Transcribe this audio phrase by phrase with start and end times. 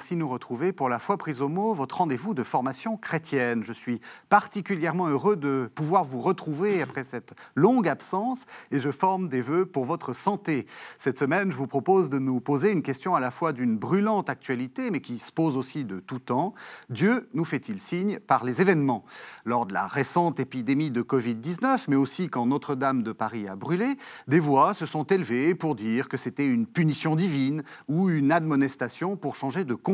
[0.00, 3.64] merci de nous retrouver pour la foi prise au mot, votre rendez-vous de formation chrétienne.
[3.64, 9.28] Je suis particulièrement heureux de pouvoir vous retrouver après cette longue absence et je forme
[9.28, 10.66] des vœux pour votre santé.
[10.96, 14.30] Cette semaine, je vous propose de nous poser une question à la fois d'une brûlante
[14.30, 16.54] actualité, mais qui se pose aussi de tout temps.
[16.88, 19.04] Dieu nous fait-il signe par les événements?
[19.44, 23.98] Lors de la récente épidémie de Covid-19, mais aussi quand Notre-Dame de Paris a brûlé,
[24.28, 29.18] des voix se sont élevées pour dire que c'était une punition divine ou une admonestation
[29.18, 29.89] pour changer de comportement.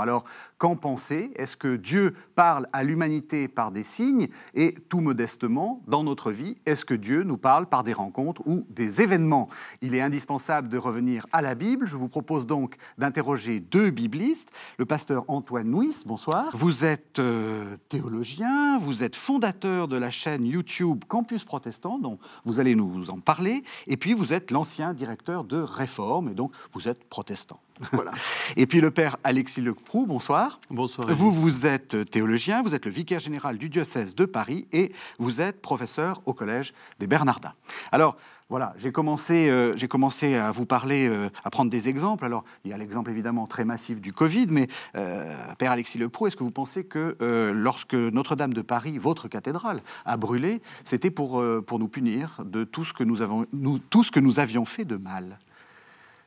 [0.00, 0.24] Alors,
[0.58, 1.32] qu'en penser?
[1.36, 4.28] Est-ce que Dieu parle à l'humanité par des signes?
[4.54, 8.66] Et tout modestement, dans notre vie, est-ce que Dieu nous parle par des rencontres ou
[8.70, 9.48] des événements?
[9.82, 11.86] Il est indispensable de revenir à la Bible.
[11.86, 14.50] Je vous propose donc d'interroger deux biblistes.
[14.78, 16.50] Le pasteur Antoine Nuis, bonsoir.
[16.54, 22.60] Vous êtes euh, théologien, vous êtes fondateur de la chaîne YouTube Campus Protestant, dont vous
[22.60, 23.64] allez nous en parler.
[23.86, 27.60] Et puis, vous êtes l'ancien directeur de Réforme, et donc vous êtes protestant.
[27.92, 28.12] Voilà.
[28.56, 30.60] Et puis le père Alexis Leproux, bonsoir.
[30.70, 31.12] Bonsoir.
[31.14, 35.40] Vous, vous êtes théologien, vous êtes le vicaire général du diocèse de Paris et vous
[35.40, 37.54] êtes professeur au collège des Bernardins.
[37.92, 38.16] Alors,
[38.50, 42.26] voilà, j'ai commencé, euh, commencé à vous parler, euh, à prendre des exemples.
[42.26, 46.26] Alors, il y a l'exemple évidemment très massif du Covid, mais euh, Père Alexis Leproux,
[46.26, 47.16] est-ce que vous pensez que
[47.54, 52.84] lorsque Notre-Dame de Paris, votre cathédrale, a brûlé, c'était pour, pour nous punir de tout
[52.84, 55.38] ce, que nous avons, nous, tout ce que nous avions fait de mal?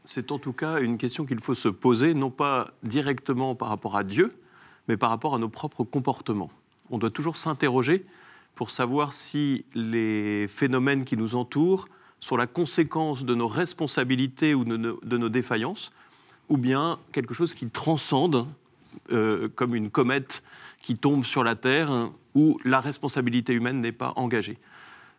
[0.07, 3.97] C'est en tout cas une question qu'il faut se poser, non pas directement par rapport
[3.97, 4.33] à Dieu,
[4.87, 6.49] mais par rapport à nos propres comportements.
[6.89, 8.05] On doit toujours s'interroger
[8.55, 11.89] pour savoir si les phénomènes qui nous entourent
[12.21, 15.91] sont la conséquence de nos responsabilités ou de nos, défaillances,
[16.47, 18.47] ou bien quelque chose qui transcende,
[19.11, 20.41] euh, comme une comète
[20.81, 24.57] qui tombe sur la Terre, où la responsabilité humaine n'est pas engagée.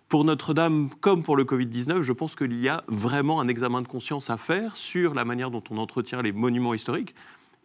[0.08, 3.88] Pour Notre-Dame, comme pour le Covid-19, je pense qu'il y a vraiment un examen de
[3.88, 7.14] conscience à faire sur la manière dont on entretient les monuments historiques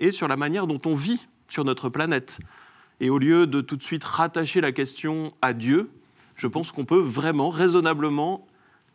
[0.02, 2.40] et sur la manière dont on vit sur notre planète.
[3.00, 5.90] Et au lieu de tout de suite rattacher la question à Dieu,
[6.36, 8.46] je pense qu'on peut vraiment, raisonnablement,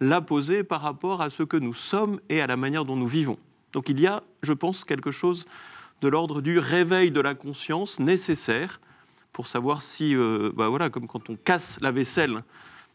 [0.01, 3.07] la poser par rapport à ce que nous sommes et à la manière dont nous
[3.07, 3.39] vivons.
[3.73, 5.47] Donc il y a, je pense, quelque chose
[6.03, 8.79] de l'ordre du réveil de la conscience nécessaire
[9.33, 12.43] pour savoir si, euh, bah voilà, comme quand on casse la vaisselle,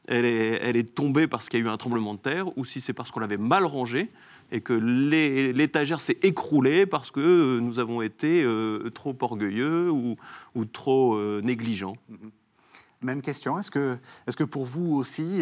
[0.07, 2.93] elle est, tombée parce qu'il y a eu un tremblement de terre, ou si c'est
[2.93, 4.09] parce qu'on l'avait mal rangée
[4.51, 10.15] et que l'étagère s'est écroulée parce que euh, nous avons été euh, trop orgueilleux ou,
[10.71, 11.95] trop euh, négligents.
[12.11, 12.29] Mm-hmm.
[13.01, 13.97] Même question, est-ce que,
[14.27, 15.41] est que pour vous aussi,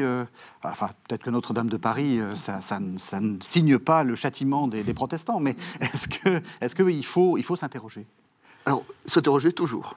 [0.63, 5.39] enfin peut-être que Notre-Dame de Paris, ça, ça, ne signe pas le châtiment des, protestants,
[5.39, 8.07] mais est-ce qu'il est que il faut, il faut s'interroger?
[8.65, 9.95] Alors, s'interroger toujours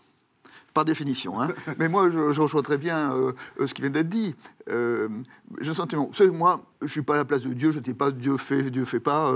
[0.74, 1.40] par définition.
[1.40, 1.48] Hein.
[1.78, 4.34] Mais moi, je, reçois très bien euh, euh, ce qui vient d'être dit.
[4.68, 5.08] Euh,
[5.60, 7.84] j'ai le sentiment, moi, je ne suis pas à la place de Dieu, je ne
[7.84, 9.32] dis pas Dieu fait, Dieu fait pas.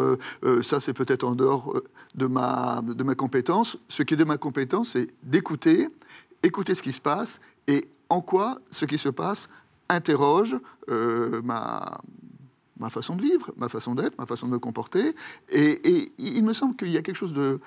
[0.62, 1.80] ça, c'est peut-être en dehors
[2.14, 3.78] de ma, de ma compétence.
[3.88, 5.88] Ce qui est de ma compétence, c'est d'écouter,
[6.42, 9.48] écouter ce qui se passe et en quoi ce qui se passe
[9.88, 10.56] interroge
[10.88, 11.98] ma,
[12.78, 15.14] ma façon de vivre, ma façon d'être, ma façon de me comporter.
[15.50, 17.60] Et, et il me semble qu'il y a quelque chose de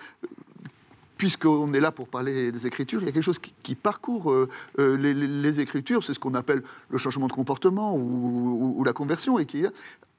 [1.21, 4.49] puisqu'on est là pour parler des Écritures, il y a quelque chose qui, parcourt euh,
[4.79, 9.45] euh, les, Écritures, c'est ce qu'on appelle le changement de comportement ou, la conversion, et
[9.45, 9.63] qui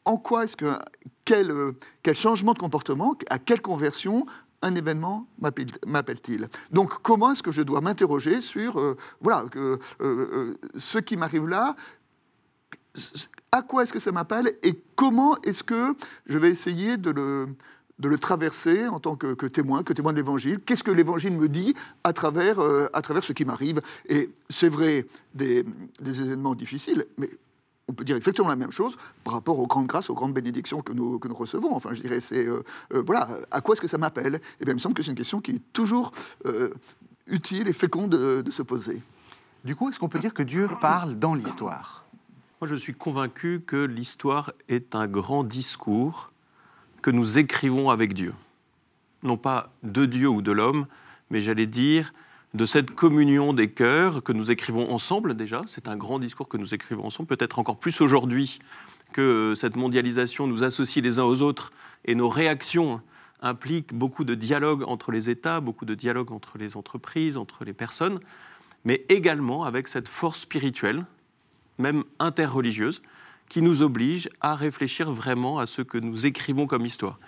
[0.05, 0.79] en quoi est-ce que
[1.25, 1.73] quel, euh,
[2.05, 4.27] quel changement de comportement, à quelle conversion
[4.62, 6.49] un événement m'appelle-t-il?
[6.71, 8.81] Donc, comment est-ce que je dois m'interroger sur,
[9.21, 9.47] voilà,
[10.77, 11.75] ce qui m'arrive là,
[13.51, 15.97] à quoi est-ce que ça m'appelle et comment est-ce que
[16.27, 17.49] je vais essayer de le,
[17.99, 20.61] de le traverser en tant que, témoin, que témoin de l'Évangile.
[20.61, 23.81] Qu'est-ce que l'Évangile me dit à travers, euh, à travers ce qui m'arrive?
[24.09, 25.65] Et c'est vrai des,
[26.01, 27.31] événements difficiles, mais
[27.89, 30.83] on peut dire exactement la même chose par rapport aux grandes grâces, aux grandes bénédictions
[30.83, 31.75] que nous, que nous recevons.
[31.75, 32.62] Enfin, je dirais, c'est euh,
[32.94, 34.41] euh, voilà, à quoi est-ce que ça m'appelle?
[34.61, 36.12] Eh bien, il me semble que c'est une question qui est toujours
[37.27, 39.03] utile et féconde de, de se poser.
[39.65, 42.05] Du coup, est-ce qu'on peut dire que Dieu parle dans l'histoire?
[42.61, 46.33] Moi, je suis convaincu que l'histoire est un grand discours
[47.02, 48.32] que nous écrivons avec Dieu.
[49.22, 50.87] Non pas de Dieu ou de l'homme,
[51.31, 52.12] mais j'allais dire
[52.54, 55.62] de cette communion des cœurs que nous écrivons ensemble déjà.
[55.66, 58.58] C'est un grand discours que nous écrivons ensemble, peut-être encore plus aujourd'hui
[59.12, 61.72] que cette mondialisation nous associe les uns aux autres
[62.04, 63.00] et nos réactions
[63.40, 67.72] impliquent beaucoup de dialogue entre les États, beaucoup de dialogue entre les entreprises, entre les
[67.72, 68.20] personnes,
[68.84, 71.04] mais également avec cette force spirituelle,
[71.78, 73.02] même interreligieuse,
[73.52, 77.20] qui nous oblige à réfléchir vraiment à ce que nous écrivons comme histoire.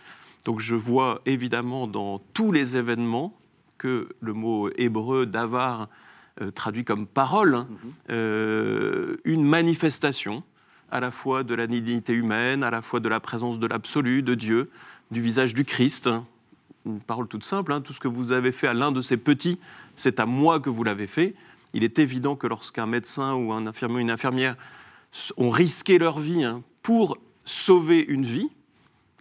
[0.46, 3.38] Donc je vois évidemment dans tous les événements
[3.76, 5.90] que le mot hébreu d'avar
[6.40, 7.92] euh, traduit comme parole, hein, mhm.
[8.08, 10.42] euh, une manifestation
[10.90, 14.22] à la fois de la dignité humaine, à la fois de la présence de l'absolu,
[14.22, 14.70] de Dieu,
[15.10, 16.08] du visage du Christ,
[16.86, 19.18] une parole toute simple, hein, tout ce que vous avez fait à l'un de ces
[19.18, 19.58] petits,
[19.94, 21.34] c'est à moi que vous l'avez fait.
[21.74, 24.56] Il est évident que lorsqu'un médecin ou un infirmier ou une infirmière
[25.36, 28.50] ont risqué leur vie hein, pour sauver une vie,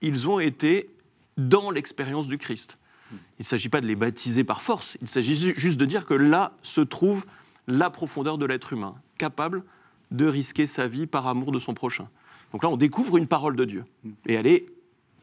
[0.02, 0.90] ils ont été
[1.38, 2.78] dans l'expérience du Christ.
[3.12, 6.14] Il ne s'agit pas de les baptiser par force, il s'agit juste de dire que
[6.14, 7.26] là se trouve
[7.68, 9.64] la profondeur de l'être humain, capable
[10.12, 12.10] de risquer sa vie par amour de son prochain.
[12.52, 13.86] Donc là, on découvre une parole de Dieu,
[14.28, 14.68] et elle est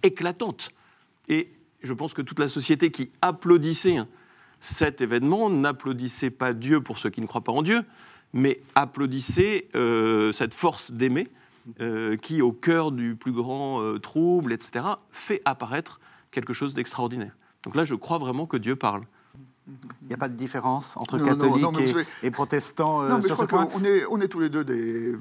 [0.02, 0.70] éclatante.
[1.28, 1.52] Et
[1.82, 3.99] je pense que toute la société qui applaudissait
[4.61, 7.84] cet événement n'applaudissait pas Dieu pour ceux qui ne croient pas en Dieu,
[8.32, 11.28] mais applaudissait euh, cette force d'aimer
[11.80, 16.00] euh, qui, au cœur du plus grand euh, trouble, etc., fait apparaître
[16.30, 17.36] quelque chose d'extraordinaire.
[17.64, 19.02] Donc là, je crois vraiment que Dieu parle.
[20.02, 23.46] Il n'y a pas de différence entre catholiques et, protestants non, mais sur je ce
[23.46, 25.14] point on est, on est tous les deux des,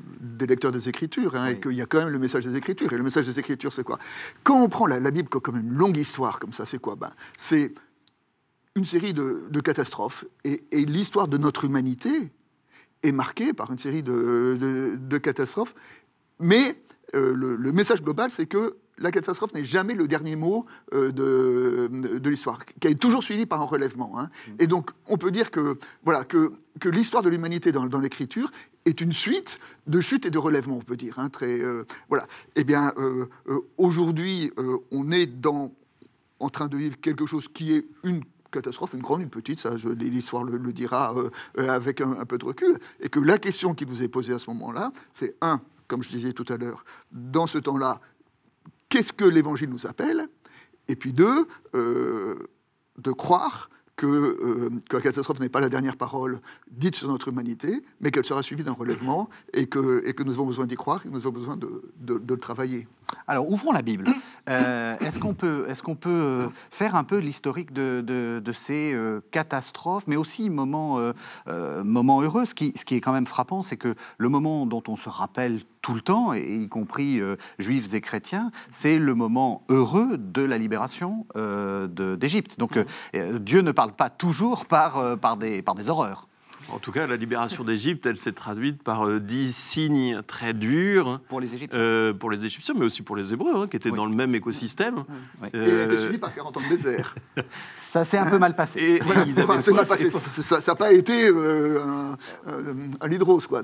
[0.47, 2.91] lecteurs des Écritures, hein, et qu'il y a quand même le message des Écritures.
[2.91, 3.99] Et le message des Écritures, c'est quoi?
[4.43, 6.95] Quand on prend la, Bible comme une longue histoire, comme ça, c'est quoi?
[6.95, 7.73] Ben, C'est
[8.75, 10.25] une série de, catastrophes.
[10.43, 12.31] Et, l'histoire de notre humanité
[13.03, 15.75] est marquée par une série de, catastrophes.
[16.39, 16.77] Mais
[17.15, 22.29] euh, le, message global, c'est que la catastrophe n'est jamais le dernier mot euh, de,
[22.29, 24.19] l'histoire, qu'elle est toujours suivie par un relèvement.
[24.19, 24.29] Hein.
[24.47, 24.51] Mm.
[24.59, 28.51] Et donc, on peut dire que, voilà, que, que l'histoire de l'humanité dans, l'écriture
[28.85, 31.19] est une suite de chutes et de relèvements, on peut dire.
[31.19, 32.27] Hein, très, euh, voilà.
[32.55, 32.93] Eh bien,
[33.77, 34.51] aujourd'hui,
[34.91, 35.73] on est dans,
[36.39, 39.71] en train de vivre quelque chose qui est une catastrophe, une grande, une petite, ça
[39.99, 41.13] l'histoire le, dira
[41.57, 44.49] avec un, peu de recul, et que la question qui vous est posée à ce
[44.49, 48.01] moment-là, c'est un, comme je disais tout à l'heure, dans ce temps-là,
[48.89, 50.27] qu'est-ce que l'Évangile nous appelle?
[50.87, 52.35] Et puis deux, euh,
[52.97, 53.69] de croire
[54.03, 56.39] euh, que, la catastrophe n'est pas la dernière parole
[56.71, 60.33] dite sur notre humanité, mais qu'elle sera suivie d'un relèvement et que, et que nous
[60.33, 62.87] avons besoin d'y croire, et que nous avons besoin de, de, le travailler.
[63.27, 64.07] Alors, ouvrons la Bible.
[64.49, 68.95] Euh, est-ce qu'on peut, est qu'on peut euh, faire un peu l'historique de, de, ces
[69.31, 70.99] catastrophes, mais aussi moments,
[71.83, 72.45] moments heureux?
[72.45, 75.09] Ce qui, ce qui est quand même frappant, c'est que le moment dont on se
[75.09, 77.21] rappelle tout le temps, et y compris
[77.57, 82.57] juifs et chrétiens, c'est le moment heureux de la libération d'Égypte.
[82.57, 82.79] Donc,
[83.13, 86.28] Dieu ne parle pas toujours par, euh, par, des, par des horreurs.
[86.71, 91.19] En tout cas, la libération d'Égypte, elle s'est traduite par euh, dix signes très durs.
[91.27, 91.79] Pour les Égyptiens.
[91.79, 94.35] Euh, pour les Égyptiens, mais aussi pour les Hébreux, hein, qui étaient dans le même
[94.35, 95.03] écosystème.
[95.53, 97.15] Et elle a été suivie par 40 ans de désert.
[97.77, 98.79] Ça s'est un peu mal passé.
[98.79, 99.33] Et,
[100.41, 103.61] Ça n'a pas été un, un, quoi.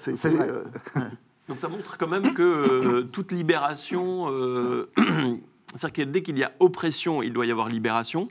[1.48, 4.28] Donc ça montre quand même que toute libération,
[5.76, 8.28] c'est-à-dire que dès qu'il y a oppression, il doit y avoir libération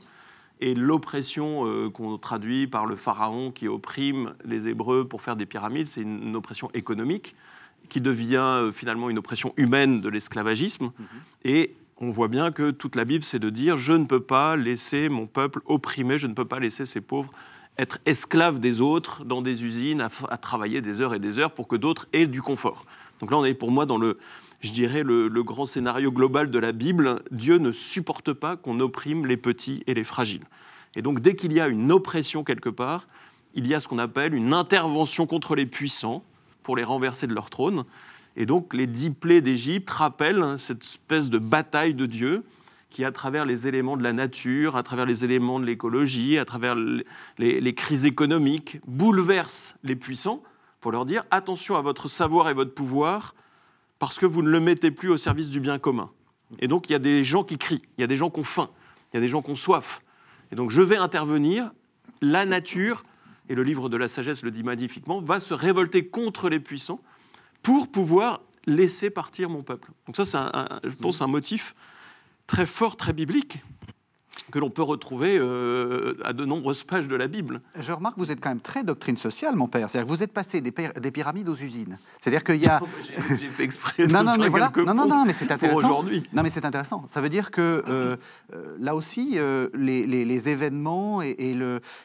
[0.61, 5.45] et l'oppression euh, qu'on traduit par le pharaon qui opprime les Hébreux pour faire des
[5.45, 7.35] pyramides, c'est une, oppression économique
[7.89, 10.85] qui devient euh, finalement une oppression humaine de l'esclavagisme.
[10.85, 11.05] Mhm.
[11.43, 14.55] Et on voit bien que toute la Bible, c'est de dire je ne peux pas
[14.55, 17.31] laisser mon peuple opprimé, je ne peux pas laisser ces pauvres
[17.77, 21.51] être esclaves des autres dans des usines à, à travailler des heures et des heures
[21.51, 22.85] pour que d'autres aient du confort.
[23.19, 24.17] Donc là, on est pour moi dans le,
[24.61, 29.25] je dirais, le, grand scénario global de la Bible, Dieu ne supporte pas qu'on opprime
[29.25, 30.45] les petits et les fragiles.
[30.95, 33.07] Et donc dès qu'il y a une oppression quelque part,
[33.53, 36.23] il y a ce qu'on appelle une intervention contre les puissants
[36.63, 37.85] pour les renverser de leur trône.
[38.35, 42.43] Et donc les dix plaies d'Égypte rappellent cette espèce de bataille de Dieu
[42.89, 46.45] qui, à travers les éléments de la nature, à travers les éléments de l'écologie, à
[46.45, 50.41] travers les, les crises économiques, bouleverse les puissants
[50.79, 53.35] pour leur dire attention à votre savoir et votre pouvoir,
[53.99, 56.11] parce que vous ne le mettez plus au service du bien commun.
[56.59, 58.39] Et donc il y a des gens qui crient, il y a des gens qui
[58.39, 58.69] ont faim,
[59.11, 60.01] il y a des gens qui ont soif.
[60.51, 61.71] Et donc je vais intervenir,
[62.21, 63.03] la nature,
[63.49, 66.99] et le livre de la sagesse le dit magnifiquement, va se révolter contre les puissants
[67.61, 69.91] pour pouvoir laisser partir mon peuple.
[70.07, 71.75] Donc ça, c'est, je pense, un motif
[72.47, 73.59] très fort, très biblique
[74.51, 77.61] que l'on peut retrouver euh, à de nombreuses pages de la Bible.
[77.79, 79.89] Je remarque que vous êtes quand même très doctrine sociale, mon père.
[79.89, 81.97] C'est-à-dire que vous êtes passé des, des pyramides aux usines.
[82.19, 82.81] C'est-à-dire qu'il y a...
[83.29, 84.71] J'ai fait exprès de non, non, mais voilà.
[84.75, 85.77] non, non, non, mais c'est intéressant.
[85.77, 86.27] aujourd'hui.
[86.33, 87.05] Non, mais c'est intéressant.
[87.07, 88.17] Ça veut dire que euh,
[88.53, 89.37] euh, là aussi,
[89.73, 91.35] les, les, événements et,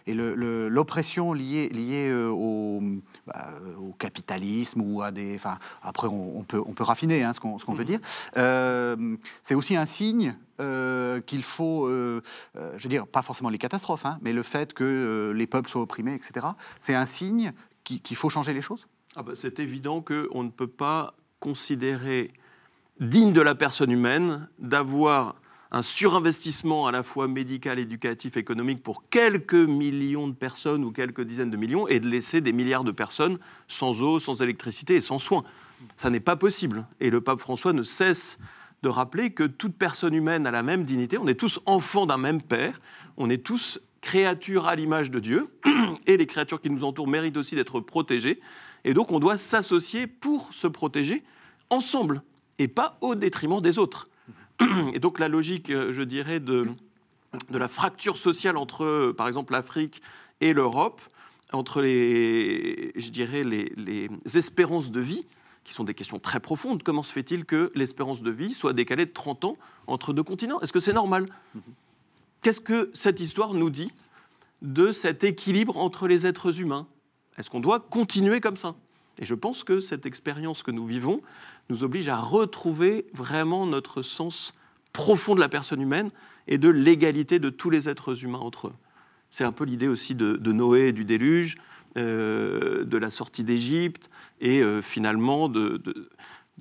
[0.06, 2.82] et l'oppression le, liée, liée au,
[3.26, 5.34] bah, au, capitalisme ou à des...
[5.34, 8.00] Enfin, après, on, peut, on peut raffiner hein, ce qu'on veut dire.
[9.42, 12.19] c'est aussi un signe euh, qu'il faut, euh,
[12.56, 15.70] euh, je veux dire, pas forcément les catastrophes, hein, mais le fait que les peuples
[15.70, 16.46] soient opprimés, etc.,
[16.78, 17.52] c'est un signe
[17.84, 18.86] qu'il faut changer les choses?
[19.16, 22.32] Ah bah, C'est évident qu'on ne peut pas considérer
[23.00, 25.34] digne de la personne humaine d'avoir
[25.72, 31.22] un surinvestissement à la fois médical, éducatif, économique pour quelques millions de personnes ou quelques
[31.22, 35.00] dizaines de millions et de laisser des milliards de personnes sans eau, sans électricité et
[35.00, 35.44] sans soins.
[35.96, 36.86] Ça n'est pas possible.
[36.98, 38.38] Et le pape François ne cesse
[38.82, 42.16] de rappeler que toute personne humaine a la même dignité, on est tous enfants d'un
[42.16, 42.80] même Père,
[43.16, 45.48] on est tous créatures à l'image de Dieu,
[46.06, 48.40] et les créatures qui nous entourent méritent aussi d'être protégées,
[48.84, 51.22] et donc on doit s'associer pour se protéger
[51.68, 52.22] ensemble,
[52.58, 54.08] et pas au détriment des autres.
[54.92, 56.66] Et donc la logique, euh, je dirais, de,
[57.48, 60.02] de la fracture sociale entre, euh, par exemple, l'Afrique
[60.42, 61.00] et l'Europe,
[61.52, 65.24] entre les, je dirais, les, les espérances de vie,
[65.70, 66.82] qui sont des questions très profondes.
[66.82, 70.60] Comment se fait-il que l'espérance de vie soit décalée de 30 ans entre deux continents?
[70.60, 71.26] Est-ce que c'est normal?
[72.42, 73.92] Qu'est-ce que cette histoire nous dit
[74.62, 76.88] de cet équilibre entre les êtres humains?
[77.38, 78.74] Est-ce qu'on doit continuer comme ça?
[79.20, 81.22] Et je pense que cette expérience que nous vivons
[81.68, 84.54] nous oblige à retrouver vraiment notre sens
[84.92, 86.10] profond de la personne humaine
[86.48, 88.74] et de l'égalité de tous les êtres humains entre eux.
[89.30, 91.58] C'est un peu l'idée aussi de, de, Noé et du déluge,
[91.96, 96.08] euh, de la sortie d'Égypte et euh, finalement de, de,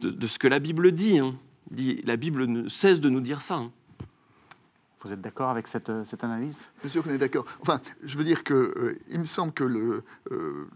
[0.09, 1.19] de, ce que la Bible dit.
[1.19, 1.35] Hein.
[1.71, 2.01] dit.
[2.05, 3.55] La Bible ne cesse de nous dire ça.
[3.55, 3.71] Hein.
[5.01, 6.59] Vous êtes d'accord avec cette, cette, analyse?
[6.81, 7.45] Bien sûr qu'on est d'accord.
[7.61, 10.67] Enfin, je veux dire que euh, il me semble que le euh,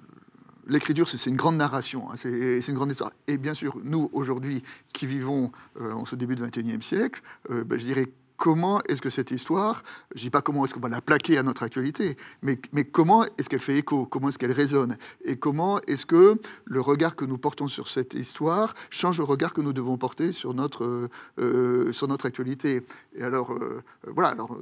[0.68, 3.12] l'écriture, c'est une grande narration, hein, c'est une grande histoire.
[3.28, 7.64] Et bien sûr, nous, aujourd'hui, qui vivons euh, en ce début du XXIe siècle, euh,
[7.64, 9.84] ben, je dirais comment est-ce que cette histoire,
[10.16, 12.84] je ne dis pas comment est-ce qu'on va la plaquer à notre actualité, mais, mais
[12.84, 17.16] comment est-ce qu'elle fait écho, comment est-ce qu'elle résonne, et comment est-ce que le regard
[17.16, 21.10] que nous portons sur cette histoire change le regard que nous devons porter sur notre,
[21.40, 22.84] euh, sur notre actualité.
[23.16, 24.58] Et alors, euh, voilà, alors,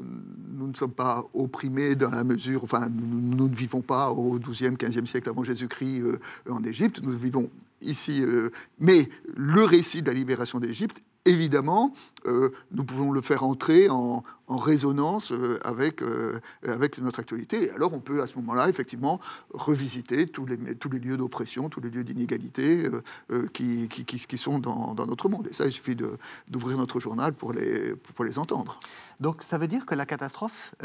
[0.58, 4.40] nous ne sommes pas opprimés dans la mesure, enfin, nous, nous ne vivons pas au
[4.40, 7.50] XIIe, XVe siècle avant Jésus-Christ euh, en Égypte, nous vivons
[7.82, 8.50] ici, euh,
[8.80, 11.94] mais le récit de la libération d'Égypte évidemment,
[12.26, 17.72] euh, nous pouvons le faire entrer en, résonance euh, avec, euh, avec notre actualité.
[17.72, 19.22] Alors, on peut à ce moment-là, effectivement,
[19.54, 22.84] revisiter tous les, tous les lieux d'oppression, tous les lieux d'inégalité
[23.54, 25.48] qui, qui, sont dans, dans, notre monde.
[25.50, 25.96] Et ça, il suffit
[26.50, 28.82] d'ouvrir notre journal pour les, pour les entendre.
[29.22, 30.76] Donc, ça veut dire que la catastrophe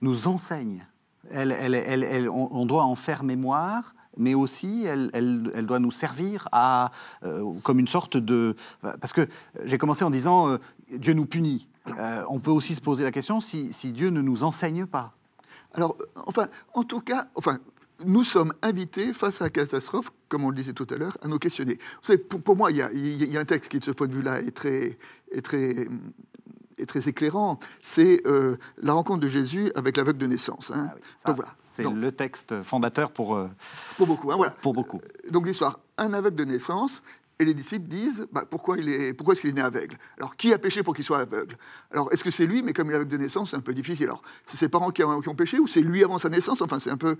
[0.00, 0.84] nous enseigne.
[1.30, 6.48] Elle, elle, on doit en faire mémoire mais aussi elle, elle, elle, doit nous servir
[6.52, 6.92] à,
[7.24, 8.56] euh, comme une sorte de...
[8.82, 9.28] Parce que
[9.64, 10.58] j'ai commencé en disant euh,
[10.92, 11.68] Dieu nous punit.
[11.98, 15.12] Euh, on peut aussi se poser la question si, si, Dieu ne nous enseigne pas.
[15.74, 17.58] Alors, enfin, en tout cas, enfin,
[18.04, 21.28] nous sommes invités face à la catastrophe, comme on le disait tout à l'heure, à
[21.28, 21.74] nous questionner.
[21.74, 24.06] Vous savez, pour, pour moi, il y, y, a, un texte qui, de ce point
[24.06, 24.98] de vue-là, est très,
[25.30, 25.88] est très
[26.78, 30.70] est très éclairant, c'est euh, la rencontre de Jésus avec l'aveugle de naissance.
[30.74, 30.88] Hein.
[30.90, 31.54] Ah oui, ça, Donc voilà.
[31.74, 33.48] C'est le texte fondateur pour, euh,
[33.96, 34.30] pour beaucoup.
[34.30, 34.52] Hein, voilà.
[34.52, 35.00] Pour beaucoup.
[35.30, 37.02] Donc l'histoire, un aveugle de naissance,
[37.40, 39.98] et les disciples disent bah, pourquoi, il est, pourquoi est-ce qu'il est né aveugle?
[40.18, 41.56] Alors, qui a péché pour qu'il soit aveugle?
[41.90, 43.74] Alors, est-ce que c'est lui, mais comme il est aveugle de naissance, c'est un peu
[43.74, 44.06] difficile.
[44.06, 46.62] Alors, c'est ses parents qui ont, qui ont, péché ou c'est lui avant sa naissance?
[46.62, 47.16] Enfin, c'est un peu.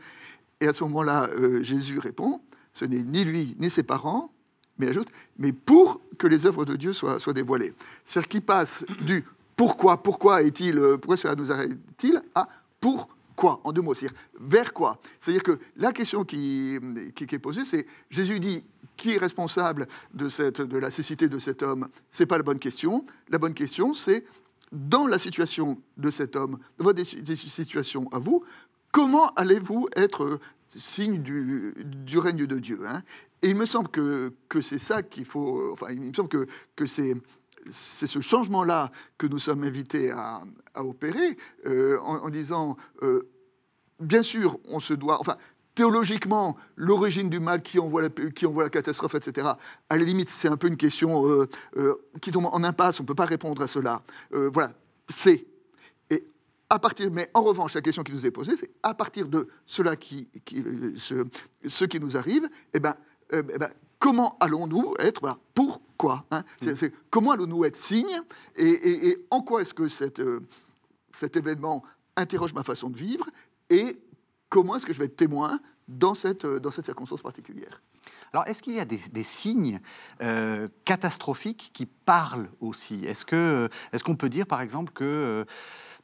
[0.60, 2.40] Et à ce moment-là, euh, Jésus répond
[2.74, 4.32] ce n'est ni lui, ni ses parents,
[4.78, 5.08] mais ajoute
[5.38, 7.72] mais pour que les œuvres de Dieu soient, soient dévoilées.
[8.04, 9.24] C'est-à-dire qu'il passe du
[9.56, 12.48] pourquoi, pourquoi est-il, pourquoi cela nous arrête-t-il à
[12.80, 15.00] pourquoi, en deux mots, c'est-à-dire vers quoi?
[15.20, 18.64] C'est-à-dire que la question qui, est posée, c'est Jésus dit
[18.96, 21.88] qui est responsable de, cette, de la cécité de cet homme?
[22.10, 23.06] C'est pas la bonne question.
[23.28, 24.24] La bonne question, c'est
[24.70, 28.44] dans la situation de cet homme, dans votre situation à vous,
[28.90, 30.40] comment allez-vous être
[30.74, 33.02] signe du, règne de Dieu hein?
[33.42, 35.70] Et il me semble que, que c'est ça qu'il faut.
[35.72, 36.46] Enfin, il me semble que,
[36.76, 37.14] que c'est
[37.70, 40.42] c'est ce changement-là que nous sommes invités à,
[40.76, 43.28] opérer euh, en, disant, euh,
[44.00, 45.36] bien sûr, on se doit, enfin,
[45.74, 49.48] théologiquement, l'origine du mal qui envoie, la, la catastrophe, etc.,
[49.88, 51.48] à la limite, c'est un peu une question euh,
[52.20, 54.02] qui tombe en impasse, on ne peut pas répondre à cela.
[54.30, 54.72] Voilà,
[55.08, 55.46] c'est.
[56.10, 56.26] Et
[56.70, 59.48] à partir, mais en revanche, la question qui nous est posée, c'est à partir de
[59.64, 60.28] cela qui,
[60.96, 62.96] ce, qui nous arrive, eh ben,
[63.32, 63.70] eh ben,
[64.04, 66.74] comment allons-nous être, voilà, pourquoi hein, mmh.
[66.74, 68.20] c'est, Comment allons-nous être signes
[68.54, 70.40] et, et, et, en quoi est-ce que cette, euh,
[71.10, 71.82] cet événement
[72.14, 73.30] interroge ma façon de vivre
[73.70, 73.98] et
[74.50, 75.58] comment est-ce que je vais être témoin
[75.88, 77.80] dans cette, dans cette circonstance particulière
[78.34, 79.80] alors, est-ce qu'il y a des, signes
[80.20, 83.04] euh, catastrophiques qui parlent aussi?
[83.04, 85.44] Est-ce que, est-ce qu'on peut dire, par exemple, que euh,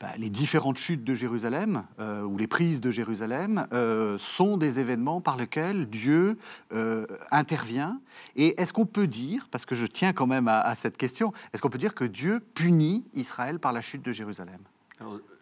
[0.01, 4.81] bah, les différentes chutes de Jérusalem euh, ou les prises de Jérusalem euh, sont des
[4.81, 6.39] événements par lesquels Dieu
[6.73, 8.01] euh, intervient?
[8.35, 11.61] Et est-ce qu'on peut dire, parce que je tiens quand même à, cette question, est-ce
[11.61, 14.61] qu'on peut dire que Dieu punit Israël par la chute de Jérusalem?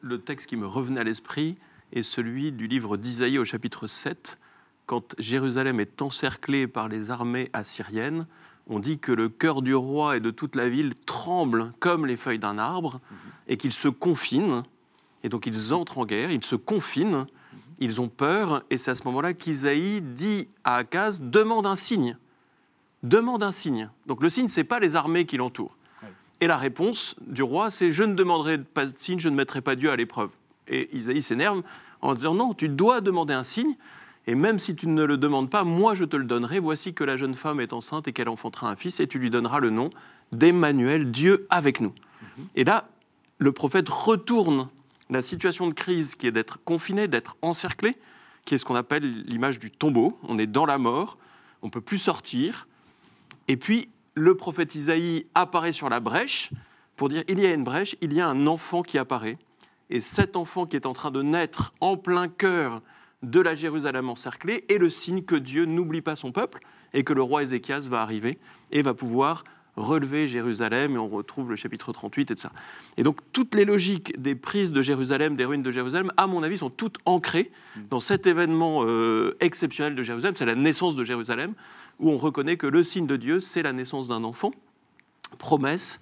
[0.00, 1.56] Le texte qui me revenait à l'esprit
[1.92, 4.38] est celui du livre d'Isaïe au chapitre 7,
[4.88, 8.26] quand Jérusalem est encerclée par les armées assyriennes
[8.68, 12.16] on dit que le cœur du roi et de toute la ville tremble comme les
[12.16, 13.00] feuilles d'un arbre
[13.46, 14.62] et qu'ils se confinent.
[15.24, 17.26] Et donc ils entrent en guerre, ils se confinent,
[17.78, 18.62] ils ont peur.
[18.68, 22.18] Et c'est à ce moment-là qu'Isaïe dit à Akaz demande un signe.
[23.02, 23.88] Demande un signe.
[24.06, 25.76] Donc le signe, ce n'est pas les armées qui l'entourent.
[26.40, 29.60] Et la réponse du roi, c'est je ne demanderai pas de signe, je ne mettrai
[29.60, 30.30] pas Dieu à l'épreuve.
[30.68, 31.62] Et Isaïe s'énerve
[32.00, 33.76] en disant non, tu dois demander un signe,
[34.28, 36.58] et même si tu ne le demandes pas, moi je te le donnerai.
[36.58, 39.30] Voici que la jeune femme est enceinte et qu'elle enfantera un fils, et tu lui
[39.30, 39.88] donneras le nom
[40.32, 41.94] d'Emmanuel, Dieu avec nous.
[42.54, 42.90] Et là,
[43.38, 44.68] le prophète retourne
[45.08, 47.96] la situation de crise qui est d'être confiné, d'être encerclé,
[48.44, 50.18] qui est ce qu'on appelle l'image du tombeau.
[50.28, 51.16] On est dans la mort,
[51.62, 52.68] on ne peut plus sortir.
[53.48, 56.50] Et puis, le prophète Isaïe apparaît sur la brèche
[56.96, 59.38] pour dire il y a une brèche, il y a un enfant qui apparaît.
[59.88, 62.82] Et cet enfant qui est en train de naître en plein cœur
[63.22, 66.60] de la Jérusalem encerclée est le signe que Dieu n'oublie pas son peuple
[66.92, 68.38] et que le roi Ézéchias va arriver
[68.70, 69.44] et va pouvoir
[69.78, 72.52] relever Jérusalem, et on retrouve le chapitre 38 et de ça.
[72.96, 76.42] Et donc toutes les logiques des prises de Jérusalem, des ruines de Jérusalem, à mon
[76.42, 77.50] avis, sont toutes ancrées
[77.90, 81.54] dans cet événement euh, exceptionnel de Jérusalem, c'est la naissance de Jérusalem,
[82.00, 84.52] où on reconnaît que le signe de Dieu, c'est la naissance d'un enfant,
[85.38, 86.00] promesse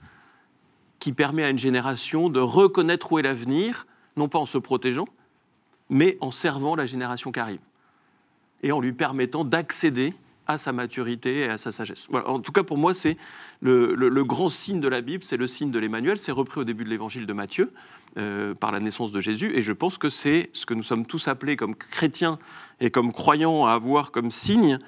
[0.99, 5.09] qui permet à une génération de reconnaître où est l'avenir, non pas en se protégeant,
[5.91, 7.61] mais en servant la génération qui arrive,
[8.63, 10.15] et en lui permettant d'accéder
[10.47, 12.09] à sa maturité et à sa sagesse.
[12.13, 13.17] En tout cas, pour moi, c'est
[13.61, 16.17] le, grand signe de la Bible, c'est le signe de l'Emmanuel.
[16.17, 17.73] C'est repris au début de l'évangile de Matthieu
[18.19, 19.53] euh, par la naissance de Jésus.
[19.57, 22.39] Et je pense que c'est ce que nous sommes tous appelés comme chrétiens
[22.81, 24.79] et comme croyants à avoir comme signe.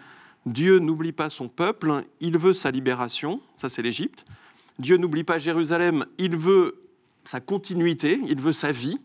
[0.47, 4.25] Dieu n'oublie pas son peuple, il veut sa libération, ça c'est l'Égypte.
[4.79, 6.81] Dieu n'oublie pas Jérusalem, il veut
[7.25, 8.99] sa continuité, il veut sa vie.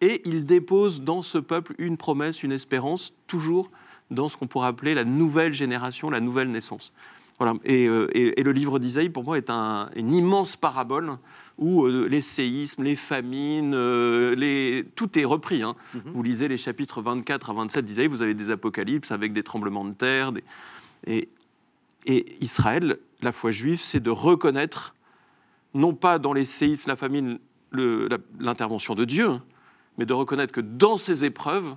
[0.00, 3.70] Et il dépose dans ce peuple une promesse, une espérance, toujours
[4.10, 6.92] dans ce qu'on pourrait appeler la nouvelle génération, la nouvelle naissance.
[7.38, 7.54] Voilà.
[7.64, 11.16] Et, euh, le livre d'Isaïe, pour moi, est une immense parabole
[11.58, 14.84] où euh, les séismes, les famines, euh, les...
[14.94, 15.62] tout est repris.
[15.62, 15.74] Hein.
[15.94, 16.02] Mhm.
[16.14, 19.84] Vous lisez les chapitres 24 à 27 d'Isaïe, vous avez des apocalypses avec des tremblements
[19.84, 20.32] de terre.
[21.06, 21.28] Et,
[22.06, 24.94] et Israël, la foi juive, c'est de reconnaître,
[25.74, 27.38] non pas dans les séismes, la famine,
[27.72, 29.30] l'intervention de Dieu,
[29.98, 31.76] mais de reconnaître que dans ces épreuves,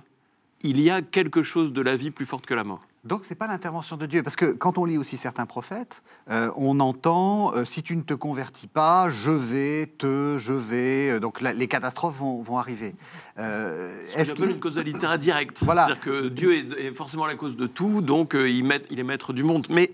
[0.62, 2.80] il y a quelque chose de la vie plus forte que la mort.
[3.04, 6.02] Donc ce n'est pas l'intervention de Dieu, parce que quand on lit aussi certains prophètes,
[6.30, 11.10] euh, on entend euh, si tu ne te convertis pas, je vais te, je vais,
[11.10, 12.96] euh, donc les catastrophes vont, arriver.
[13.36, 15.86] Est-ce qu'il y a une causalité indirecte voilà.
[15.86, 19.32] C'est-à-dire que Dieu est, forcément la cause de tout, donc il, met, il est maître
[19.32, 19.66] du monde.
[19.70, 19.92] Mais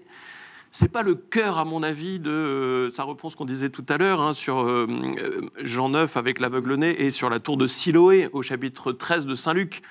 [0.76, 2.88] c'est pas le cœur, à mon avis, de.
[2.92, 4.86] Ça reprend ce qu'on disait tout à l'heure hein, sur
[5.62, 9.54] Jean 9 avec l'aveugle-né et sur la tour de Siloé au chapitre 13 de Saint
[9.54, 9.82] Luc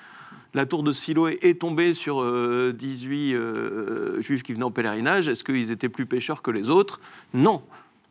[0.54, 5.26] la tour de Siloé est tombée sur 18 euh, euh, juifs qui venaient en pèlerinage,
[5.26, 7.00] est-ce qu'ils étaient plus pécheurs que les autres?
[7.34, 7.62] Non.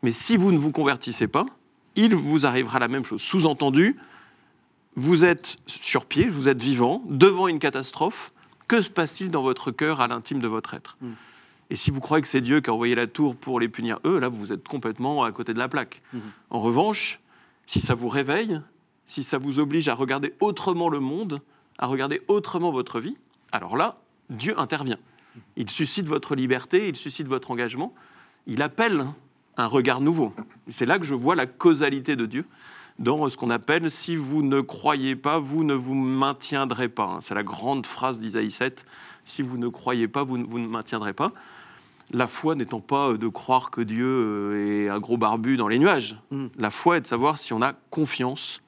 [0.02, 1.46] Mais si vous ne vous convertissez pas,
[1.96, 3.22] il vous arrivera la même chose.
[3.22, 3.96] Sous-entendu,
[4.94, 8.32] vous êtes sur pied, vous êtes vivant, devant une catastrophe.
[8.68, 10.98] Que se passe-t-il dans votre cœur, à l'intime de votre être?
[11.00, 11.12] Hmm.
[11.70, 13.98] Et si vous croyez que c'est Dieu qui a envoyé la tour pour les punir
[14.04, 16.02] eux, là, vous êtes complètement à côté de la plaque.
[16.12, 16.20] Hmm.
[16.50, 17.20] En revanche,
[17.66, 18.60] si ça vous réveille,
[19.06, 21.40] si ça vous oblige à regarder autrement le monde,
[21.78, 23.16] à regarder autrement votre vie,
[23.52, 23.98] alors là,
[24.30, 24.98] Dieu intervient.
[25.56, 27.94] Il suscite votre liberté, il suscite votre engagement,
[28.46, 29.06] il appelle
[29.56, 30.32] un regard nouveau.
[30.68, 32.46] C'est là que je vois la causalité de Dieu
[32.98, 37.18] dans ce qu'on appelle si vous ne croyez pas, vous ne vous maintiendrez pas.
[37.20, 38.84] C'est la grande phrase d'Isaïe 7.
[39.24, 41.32] Si vous ne croyez pas, vous ne vous maintiendrez pas.
[42.10, 45.78] La foi n'étant pas de croire que Dieu euh, est un gros barbu dans les
[45.78, 46.16] nuages.
[46.30, 46.46] Mm.
[46.58, 48.62] La foi est de savoir si on a confiance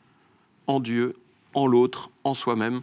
[0.66, 1.16] en Dieu,
[1.54, 2.82] en l'autre, en soi-même,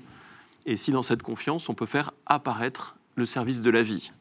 [0.65, 4.11] et si dans cette confiance, on peut faire apparaître le service de la vie.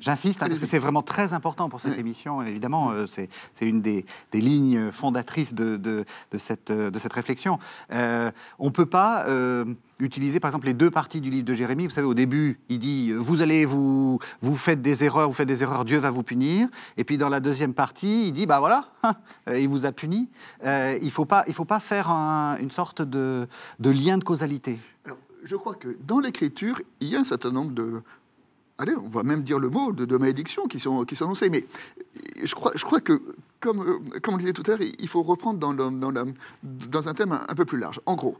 [0.00, 2.42] J'insiste hein, parce que c'est vraiment très important pour cette émission.
[2.42, 3.28] Évidemment, euh, c'est
[3.60, 6.04] une des, lignes fondatrices de, de,
[6.36, 7.60] cette, de cette, réflexion.
[7.92, 9.64] Euh, on ne peut pas euh,
[10.00, 11.86] utiliser, par exemple, les deux parties du livre de Jérémie.
[11.86, 15.48] Vous savez, au début, il dit vous allez vous vous faites des erreurs, vous faites
[15.48, 16.68] des erreurs, Dieu va vous punir.
[16.96, 18.88] Et puis dans la deuxième partie, il dit bah voilà,
[19.54, 20.28] il vous a puni.
[20.64, 23.46] il faut pas il faut pas faire une sorte de,
[23.78, 24.80] de lien de causalité.
[25.44, 28.02] je crois que dans l'écriture, il y a un certain nombre de,
[28.78, 31.32] allez, on va même dire le mot de, malédiction qui sont, qui sont.
[31.50, 31.64] Mais
[32.42, 33.20] je crois, je crois que,
[33.60, 37.14] comme, euh, comme on disait tout à l'heure, il faut reprendre dans, dans, dans, un
[37.14, 38.00] thème un, peu plus large.
[38.06, 38.36] En gros,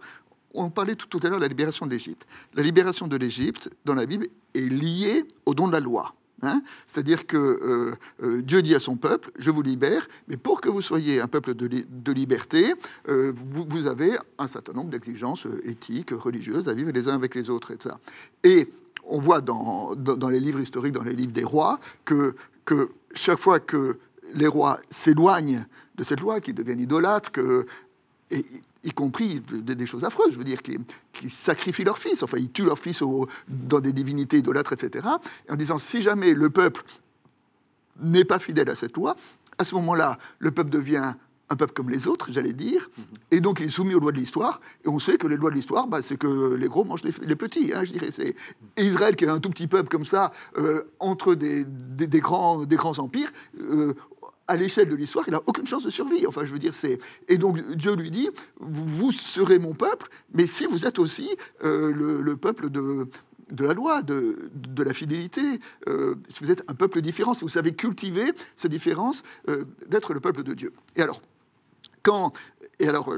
[0.55, 2.27] on parlait tout, à l'heure de la libération de l'Égypte.
[2.55, 6.15] La libération de l'Égypte, dans la Bible, est liée au don de la loi.
[6.43, 6.63] Hein.
[6.87, 10.69] C'est-à-dire que euh, euh, Dieu dit à son peuple, je vous libère, mais pour que
[10.69, 12.75] vous soyez un peuple de, de liberté,
[13.07, 17.49] vous, vous, avez un certain nombre d'exigences éthiques, religieuses à vivre les uns avec les
[17.49, 17.95] autres, etc.
[18.45, 18.69] Et
[19.09, 19.95] on voit dans,
[20.31, 23.99] les livres historiques, dans les livres des rois, que, que chaque fois que
[24.35, 27.31] les rois s'éloignent de cette loi, qu'ils deviennent idolâtres,
[28.31, 32.65] y compris des, choses affreuses, je veux dire, qui, sacrifient leur fils, enfin, ils tuent
[32.65, 33.03] leur fils
[33.49, 35.07] dans des divinités idolâtres, etc.,
[35.49, 36.83] en disant, si jamais le peuple
[38.01, 39.17] n'est pas fidèle à cette loi,
[39.59, 41.15] À ce moment-là, le peuple devient
[41.49, 42.91] un peuple comme les autres, j'allais dire,
[43.31, 44.61] et donc il est soumis aux lois de l'histoire.
[44.85, 47.37] Et on sait que les lois de l'histoire, bah, c'est que les gros mangent les,
[47.37, 48.11] petits, hein, je dirais.
[48.11, 48.35] C'est
[48.77, 52.77] Israël qui est un tout petit peuple comme ça, euh, entre des, des, grands, des
[52.77, 53.33] grands empires.
[53.61, 53.95] Euh,
[54.49, 56.25] à l'échelle de l'histoire, il n'a aucune chance de survie.
[56.27, 57.01] Enfin, je veux dire, c'est.
[57.29, 58.29] Et donc, Dieu lui dit
[58.61, 61.29] Vous serez mon peuple, mais si vous êtes aussi
[61.65, 63.09] euh, le, peuple de,
[63.51, 65.43] de la loi, de, de la fidélité,
[66.29, 69.25] si vous êtes un peuple différent, si vous savez cultiver ces différences,
[69.89, 70.73] d'être le peuple de Dieu.
[70.95, 71.21] Et alors,
[72.03, 72.33] quand,
[72.79, 73.15] et alors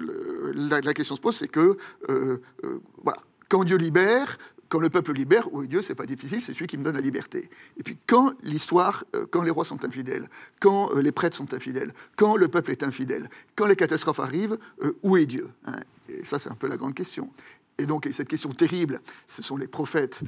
[0.54, 1.76] la, question se pose, c'est que
[2.08, 6.42] euh, euh, voilà, quand Dieu libère, quand le peuple libère, oui, Dieu, c'est pas difficile,
[6.42, 7.50] c'est celui qui me donne la liberté.
[7.78, 10.28] Et puis quand l'histoire, euh, quand les rois sont infidèles,
[10.60, 14.58] quand les prêtres sont infidèles, quand le peuple est infidèle, quand les catastrophes arrivent,
[15.02, 15.76] où est Dieu hein?
[16.10, 17.30] Et ça, c'est un peu la grande question.
[17.76, 20.22] Et donc, cette question terrible, ce sont les prophètes,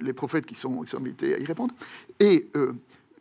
[0.00, 1.72] les prophètes qui sont, qui invités à y répondre.
[2.18, 2.48] Et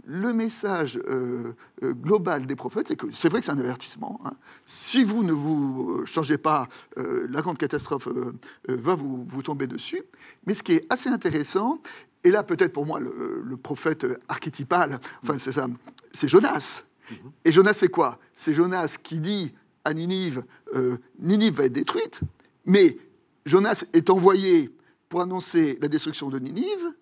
[0.06, 4.20] le message euh, euh, global des prophètes, c'est que c'est vrai que c'est un avertissement.
[4.26, 4.34] Hein.
[4.66, 8.08] Si vous ne vous euh, changez pas, la grande catastrophe
[8.68, 10.02] va vous, vous, tomber dessus.
[10.46, 11.82] Mais ce qui est assez intéressant,
[12.24, 15.68] et là peut-être pour moi le, prophète archétypal, enfin c'est ça,
[16.14, 16.84] c'est Jonas.
[17.10, 17.16] Mm-hmm.
[17.46, 18.20] Et Jonas c'est quoi?
[18.36, 20.44] C'est Jonas qui dit à Ninive,
[21.20, 22.22] Ninive va être détruite,
[22.66, 22.98] mais
[23.46, 24.70] Jonas est envoyé
[25.10, 26.94] pour annoncer la destruction de Ninive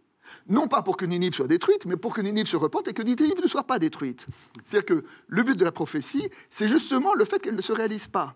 [0.48, 3.02] non pas pour que Ninive soit détruite, mais pour que Ninive se repente et que
[3.02, 4.28] Ninive ne soit pas détruite.
[4.66, 8.08] C'est-à-dire que le but de la prophétie, c'est justement le fait qu'elle ne se réalise
[8.08, 8.36] pas.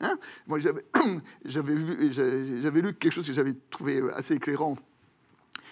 [0.00, 0.18] Hein?
[0.46, 0.58] Moi,
[1.44, 4.76] j'avais lu quelque chose que j'avais trouvé assez éclairant.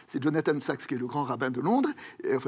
[0.08, 1.90] C'est Jonathan Sachs, qui est le grand rabbin de Londres,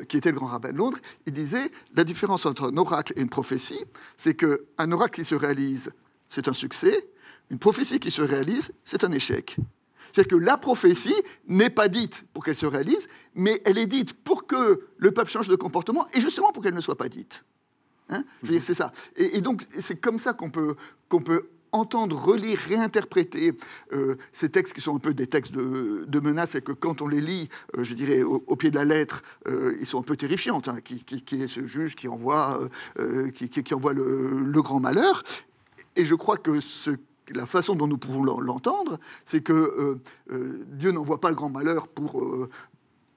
[0.09, 0.99] qui était le grand rabbin de Londres.
[1.27, 3.85] Il disait la différence entre un oracle et une prophétie,
[4.17, 5.93] c'est qu'un oracle qui se réalise,
[6.29, 7.09] c'est un succès.
[7.51, 9.57] Une prophétie qui se réalise, c'est un échec.
[10.13, 11.15] C'est-à-dire que la prophétie
[11.47, 15.31] n'est pas dite pour qu'elle se réalise, mais elle est dite pour que le peuple
[15.31, 17.45] change de comportement et justement pour qu'elle ne soit pas dite.
[18.09, 18.25] Hein?
[18.43, 18.93] Je veux dire, c'est ça.
[19.17, 20.77] Et, donc, c'est comme ça qu'on peut,
[21.09, 23.53] peut entendre, relire, réinterpréter
[23.93, 27.09] euh, ces textes qui sont un peu des textes de, menaces et que quand on
[27.09, 30.17] les lit, euh, je dirais, au, pied de la lettre, euh, ils sont un peu
[30.17, 30.63] terrifiants.
[30.67, 32.69] Hein, qui, est ce juge qui envoie,
[33.35, 35.23] qui, envoie le, le, grand malheur
[35.97, 36.93] Et je crois que ce
[37.35, 41.51] la façon dont nous pouvons l'entendre, c'est que euh, euh, Dieu n'envoie pas le grand
[41.51, 42.51] malheur pour, euh,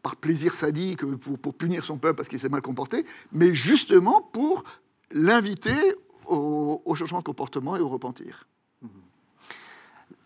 [0.01, 4.21] par plaisir sadique, pour, pour punir son peuple parce qu'il s'est mal comporté, mais justement
[4.21, 4.63] pour
[5.11, 5.95] l'inviter
[6.25, 8.47] au, changement de comportement et au repentir.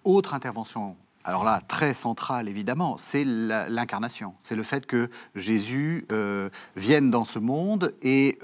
[0.03, 4.35] Autre intervention alors là, très centrale évidemment, c'est l'incarnation.
[4.41, 6.05] C'est le fait que Jésus
[6.75, 8.37] vienne dans ce monde et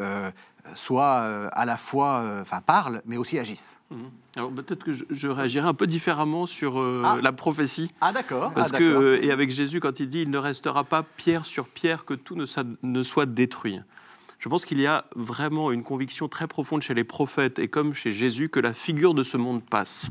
[0.75, 3.79] soit euh, à la fois, euh, enfin parlent, mais aussi agissent.
[3.89, 4.09] Mhm.
[4.35, 7.17] Alors peut-être que je, réagirai un peu différemment sur euh, ah.
[7.21, 7.91] la prophétie.
[8.01, 8.53] Ah d'accord.
[8.53, 11.67] Parce ah, que et avec Jésus quand il dit il ne restera pas pierre sur
[11.67, 12.45] pierre que tout ne,
[12.83, 13.79] ne soit détruit.
[14.39, 17.93] Je pense qu'il y a vraiment une conviction très profonde chez les prophètes et comme
[17.93, 20.09] chez Jésus que la figure de ce monde passe,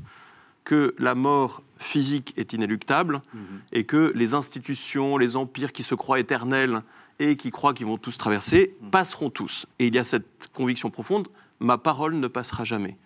[0.64, 3.60] que la mort physique est inéluctable mhm.
[3.72, 6.82] et que les institutions, les empires qui se croient éternels
[7.20, 8.90] et qui croient qu'ils vont tous traverser, mm.
[8.90, 9.66] passeront tous.
[9.78, 11.28] Et il y a cette conviction profonde,
[11.60, 12.96] ma parole ne passera jamais.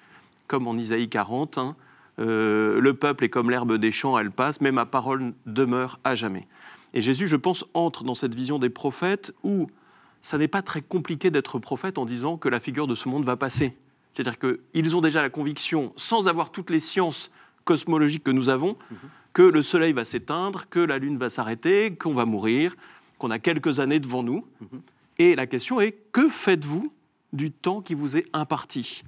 [0.47, 1.77] Comme en Isaïe 40, hein,
[2.21, 6.15] euh, le peuple est comme l'herbe des champs, elle passe, mais ma parole demeure à
[6.15, 6.47] jamais.
[6.95, 9.69] Et Jésus, je pense, entre dans cette vision des prophètes où
[10.23, 13.25] ça n'est pas très compliqué d'être prophète en disant que la figure de ce monde
[13.25, 13.77] va passer.
[14.13, 17.33] C'est-à-dire qu'ils ont déjà la conviction, sans avoir toutes les sciences
[17.65, 19.09] cosmologiques que nous avons, mm-hmm.
[19.33, 22.77] que le soleil va s'éteindre, que la lune va s'arrêter, qu'on va mourir,
[23.25, 24.45] qu'on a quelques années devant nous.
[25.19, 26.93] Et la question est, que faites-vous
[27.33, 29.03] du temps qui vous est imparti?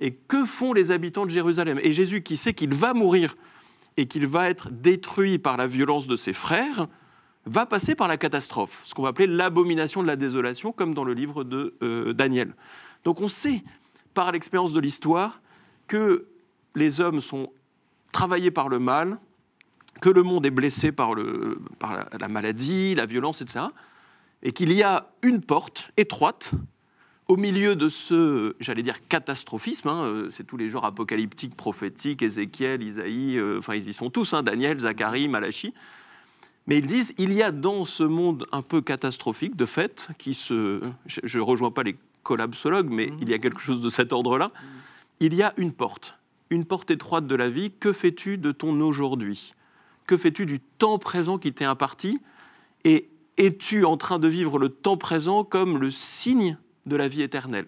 [0.00, 1.78] Et que font les habitants de Jérusalem?
[1.84, 3.36] Et Jésus, qui sait qu'il va mourir
[3.96, 6.88] et qu'il va être détruit par la violence de ses frères,
[7.46, 11.04] va passer par la catastrophe, ce qu'on va appeler l'abomination de la désolation, comme dans
[11.04, 12.54] le livre de euh, Daniel.
[13.04, 13.62] Donc on sait,
[14.14, 15.40] par l'expérience de l'histoire,
[15.86, 16.26] que
[16.74, 17.52] les hommes sont
[18.10, 19.18] travaillés par le mal,
[20.00, 23.66] que le monde est blessé par, la, maladie, la violence, etc.,
[24.42, 26.52] et qu'il y a une porte étroite
[27.28, 32.22] au milieu de ce, j'allais dire, catastrophisme, hein, euh, c'est tous les genres apocalyptiques, prophétiques,
[32.22, 35.74] Ézéchiel, Isaïe, euh, enfin ils y sont tous, hein, Daniel, Zacharie, Malachi,
[36.66, 40.34] mais ils disent, il y a dans ce monde un peu catastrophique, de fait, qui
[40.34, 40.80] se...
[41.06, 44.52] Je ne rejoins pas les collapsologues, mais il y a quelque chose de cet ordre-là.
[45.20, 46.16] Il y a une porte,
[46.50, 47.72] une porte étroite de la vie.
[47.72, 49.54] Que fais-tu de ton aujourd'hui?
[50.06, 52.20] Que fais-tu du temps présent qui t'est imparti
[52.84, 57.22] Et es-tu en train de vivre le temps présent comme le signe de la vie
[57.22, 57.66] éternelle,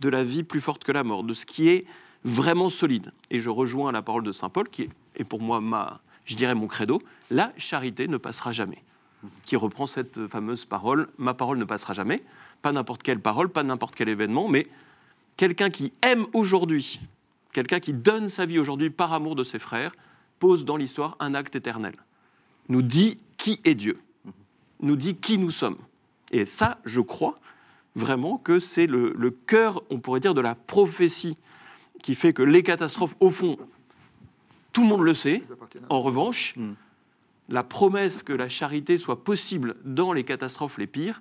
[0.00, 1.84] de la vie plus forte que la mort, de ce qui est
[2.24, 6.00] vraiment solide Et je rejoins la parole de Saint Paul, qui est, pour moi ma,
[6.24, 8.82] je dirais mon credo, la charité ne passera jamais,
[9.44, 12.22] qui reprend cette fameuse parole, ma parole ne passera jamais,
[12.62, 14.68] pas n'importe quelle parole, pas n'importe quel événement, mais
[15.36, 17.00] quelqu'un qui aime aujourd'hui,
[17.52, 19.92] quelqu'un qui donne sa vie aujourd'hui par amour de ses frères,
[20.40, 21.94] pose dans l'histoire un acte éternel.
[22.68, 24.00] Nous dit qui est Dieu,
[24.80, 25.78] nous dit qui nous sommes.
[26.32, 27.38] Et ça, je crois
[27.94, 31.36] vraiment que c'est le, le cœur, on pourrait dire, de la prophétie
[32.02, 33.56] qui fait que les catastrophes, au fond,
[34.72, 35.42] tout le monde le sait.
[35.88, 36.72] En revanche, Mm.
[37.48, 41.20] la promesse que la charité soit possible dans les catastrophes les pires,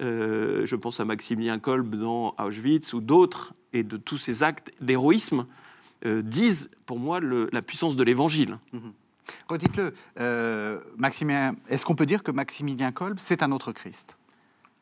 [0.00, 4.70] euh, je pense à Maximilien Kolb dans Auschwitz ou d'autres, et de tous ces actes
[4.80, 5.46] d'héroïsme,
[6.06, 8.58] euh, disent pour moi le- la puissance de l'évangile.
[9.48, 14.16] Redites-le, euh, Maximilien, est-ce qu'on peut dire que Maximilien Kolb, c'est un autre Christ?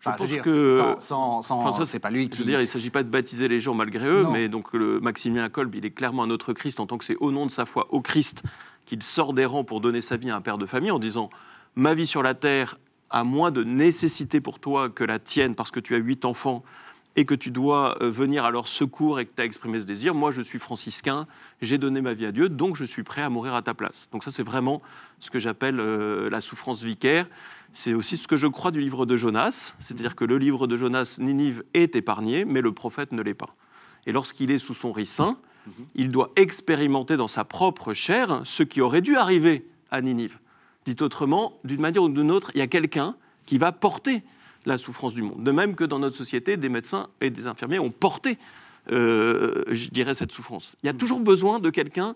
[0.00, 2.30] Je Enfin, pense veux dire, que- Sans, sans- sans- Enfin, ça, c'est pas lui Je
[2.30, 2.38] qui.
[2.38, 4.32] veux dire, il ne s'agit pas de baptiser les gens malgré eux, Non.
[4.32, 7.16] mais donc le Maximilien Kolb, il est clairement un autre Christ en tant que c'est
[7.20, 8.42] au nom de sa foi au Christ
[8.84, 11.30] qu'il sort des rangs pour donner sa vie à un père de famille en disant
[11.76, 12.78] ma vie sur la terre
[13.10, 16.64] a moins de nécessité pour toi que la tienne parce que tu as huit enfants
[17.16, 19.84] et que tu dois euh, venir à leur secours et que tu as exprimé ce
[19.84, 20.14] désir.
[20.14, 21.26] Moi, je suis franciscain,
[21.60, 24.08] j'ai donné ma vie à Dieu, donc je suis prêt à mourir à ta place.
[24.12, 24.80] Donc ça, c'est vraiment
[25.20, 27.26] ce que j'appelle euh, la souffrance vicaire.
[27.74, 30.76] C'est aussi ce que je crois du livre de Jonas, c'est-à-dire que le livre de
[30.76, 33.54] Jonas, Ninive, est épargné, mais le prophète ne l'est pas.
[34.06, 35.38] Et lorsqu'il est sous son ricin,
[35.94, 40.38] il doit expérimenter dans sa propre chair ce qui aurait dû arriver à Ninive.
[40.86, 43.14] Dit autrement, d'une manière ou d'une autre, il y a quelqu'un
[43.46, 44.22] qui va porter
[44.64, 45.42] la souffrance du monde.
[45.42, 48.38] De même que dans notre société, des médecins et des infirmiers ont porté,
[48.90, 50.76] euh, je dirais, cette souffrance.
[50.82, 52.14] Il y a toujours besoin de quelqu'un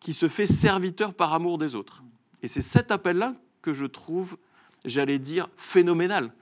[0.00, 2.02] qui se fait serviteur par amour des autres.
[2.42, 4.36] Et c'est cet appel-là que je trouve,
[4.84, 6.32] j'allais dire, phénoménal.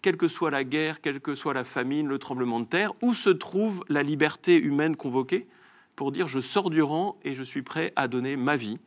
[0.00, 3.14] Quelle que soit la guerre, quelle que soit la famine, le tremblement de terre, où
[3.14, 5.48] se trouve la liberté humaine convoquée
[5.96, 8.78] pour dire je sors du rang et je suis prêt à donner ma vie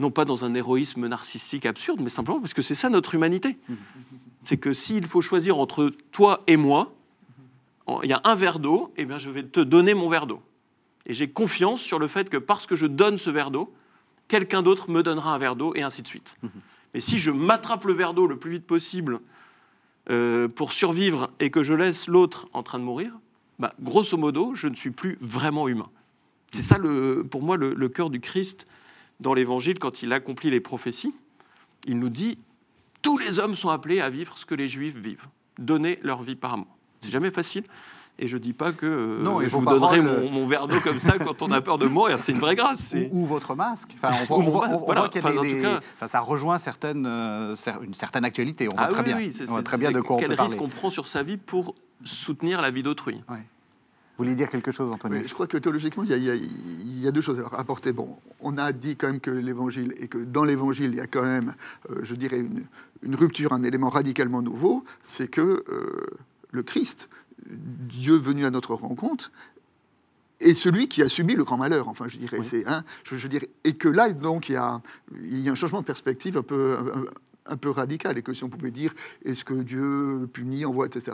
[0.00, 3.58] non pas dans un héroïsme narcissique absurde, mais simplement parce que c'est ça notre humanité.
[4.44, 6.92] C'est que s'il faut choisir entre toi et moi,
[8.02, 10.40] il y a un verre d'eau, et bien je vais te donner mon verre d'eau.
[11.06, 13.72] Et j'ai confiance sur le fait que parce que je donne ce verre d'eau,
[14.28, 16.36] quelqu'un d'autre me donnera un verre d'eau, et ainsi de suite.
[16.94, 19.20] Mais si je m'attrape le verre d'eau le plus vite possible
[20.08, 23.12] euh, pour survivre et que je laisse l'autre en train de mourir,
[23.58, 25.90] bah, grosso modo, je ne suis plus vraiment humain.
[26.52, 28.66] C'est ça, le, pour moi, le, le cœur du Christ
[29.20, 31.14] dans l'Évangile, quand il accomplit les prophéties.
[31.86, 32.38] Il nous dit
[33.02, 35.26] tous les hommes sont appelés à vivre ce que les Juifs vivent,
[35.58, 36.66] donner leur vie par amour.
[37.00, 37.64] C'est jamais facile.
[38.22, 40.98] Et je dis pas que euh, Non, je vous donnerai mon, mon verre d'eau comme
[40.98, 42.18] ça quand on a peur de mourir.
[42.18, 42.94] C'est une vraie grâce.
[43.10, 43.92] Ou, ou votre masque.
[43.96, 45.08] Enfin, on voit, on voilà.
[45.08, 48.68] qu'il y a Enfin, des- cas- enfin, ça rejoint certaines, euh, une certaine actualité.
[48.70, 49.16] On voit Ah très oui, bien.
[49.16, 50.70] oui, on voit très bien de quoi on quel peut risque parler.
[50.74, 53.22] on prend sur sa vie pour soutenir la vie d'autrui.
[54.20, 57.06] Vous voulez dire quelque chose, Anthony Oui, je crois que théologiquement, il y, a, y
[57.06, 57.94] y deux choses à apporter.
[57.94, 61.06] Bon, on a dit quand même que l'évangile, et que dans l'évangile, il y a
[61.06, 61.54] quand même,
[61.88, 62.66] euh, je dirais, une,
[63.02, 66.06] une rupture, un élément radicalement nouveau, c'est que euh,
[66.50, 67.08] le Christ,
[67.46, 69.32] Dieu venu à notre rencontre,
[70.38, 72.40] est celui qui a subi le grand malheur, enfin, je dirais.
[72.44, 74.82] C'est, hein, je, je dirais, et que là, donc, il y, a,
[75.22, 77.04] il y a un changement de perspective un peu, un,
[77.54, 78.92] un peu radical, et que si on pouvait dire,
[79.24, 81.12] est-ce que Dieu punit, envoie, etc.,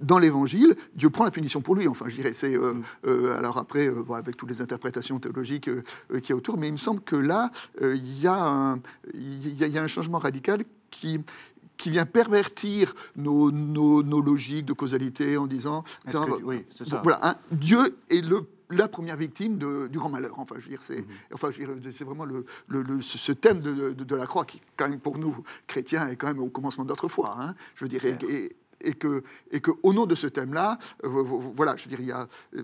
[0.00, 1.86] dans l'évangile, Dieu prend la punition pour lui.
[1.88, 2.54] Enfin, je dirais, c'est.
[2.56, 2.74] euh,
[3.06, 5.82] euh, alors après, euh, voilà, avec toutes les interprétations théologiques euh,
[6.20, 8.76] qu'il y a autour, mais il me semble que là, il y, a un-
[9.14, 11.20] il y a- il y a un changement radical qui
[11.76, 15.82] qui vient pervertir nos, nos, nos logiques de causalité en disant
[16.26, 17.00] que- oui, ça.
[17.02, 17.78] voilà, hein, Dieu
[18.10, 20.34] est le, la première victime de- du grand malheur.
[20.38, 21.06] Enfin, je veux dire, c'est Mhm.
[21.32, 21.48] enfin,
[21.90, 24.90] c'est vraiment le, le- le- ce ce thème de, de- de la croix qui, quand
[24.90, 25.34] même, pour nous
[25.66, 27.34] chrétiens, est quand même au commencement de notre foi.
[27.40, 27.54] hein.
[27.74, 31.24] je veux dire, et, et- que, et que au nom de ce thème-là, euh, vo-
[31.24, 31.90] vo- voilà, je veux
[32.54, 32.62] euh,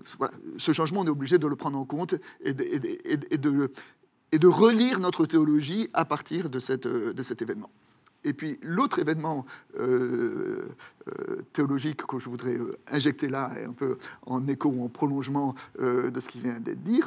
[0.57, 4.99] ce changement, on est obligé de le prendre en compte et de, et de- relire
[4.99, 7.69] notre théologie à partir de, cette, euh, de cet événement.
[8.23, 9.45] Et puis l'autre événement
[11.53, 16.27] théologique que je voudrais injecter là, un peu en écho ou en prolongement de ce
[16.27, 17.01] qui vient d'être dit,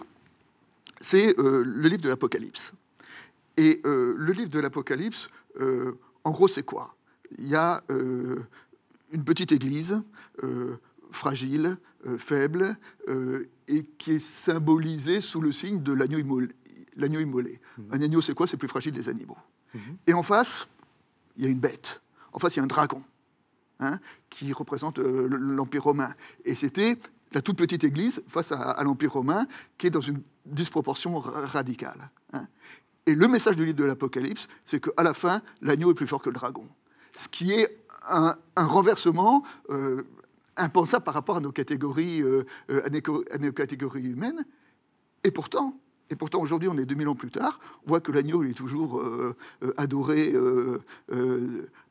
[1.00, 2.72] c'est le livre de l'Apocalypse.
[3.56, 5.28] Et le livre de l'Apocalypse,
[6.24, 6.94] en gros, c'est quoi?
[7.38, 7.82] Il y a
[9.12, 10.02] une petite église
[10.42, 10.76] euh,
[11.10, 12.76] fragile, euh, faible,
[13.08, 16.48] euh, et qui est symbolisée sous le signe de l'agneau immolé.
[16.96, 17.60] Immolé.
[17.92, 18.46] Un agneau, c'est quoi?
[18.46, 19.38] C'est plus fragile des animaux.
[20.06, 20.68] Et en face,
[21.36, 22.02] il y a une bête.
[22.32, 23.02] En face, il y a un dragon,
[23.78, 26.14] hein, qui représente euh, l'Empire romain.
[26.44, 26.98] Et c'était
[27.32, 29.46] la toute petite église face à, à l'Empire romain,
[29.78, 32.10] qui est dans une disproportion ra- radicale.
[32.32, 32.46] hein.
[33.06, 36.20] Et le message du livre de l'Apocalypse, c'est qu'à la fin, l'agneau est plus fort
[36.20, 36.68] que le dragon.
[37.14, 40.02] Ce qui est un, un renversement euh,
[40.56, 44.44] impensable par rapport à nos catégories, euh, à nos- à nos catégories humaines.
[45.24, 45.74] Et pourtant,
[46.12, 48.98] Et pourtant, aujourd'hui, on est 2000 ans plus tard, on voit que l'agneau est toujours
[48.98, 49.36] euh,
[49.76, 50.80] adoré, euh,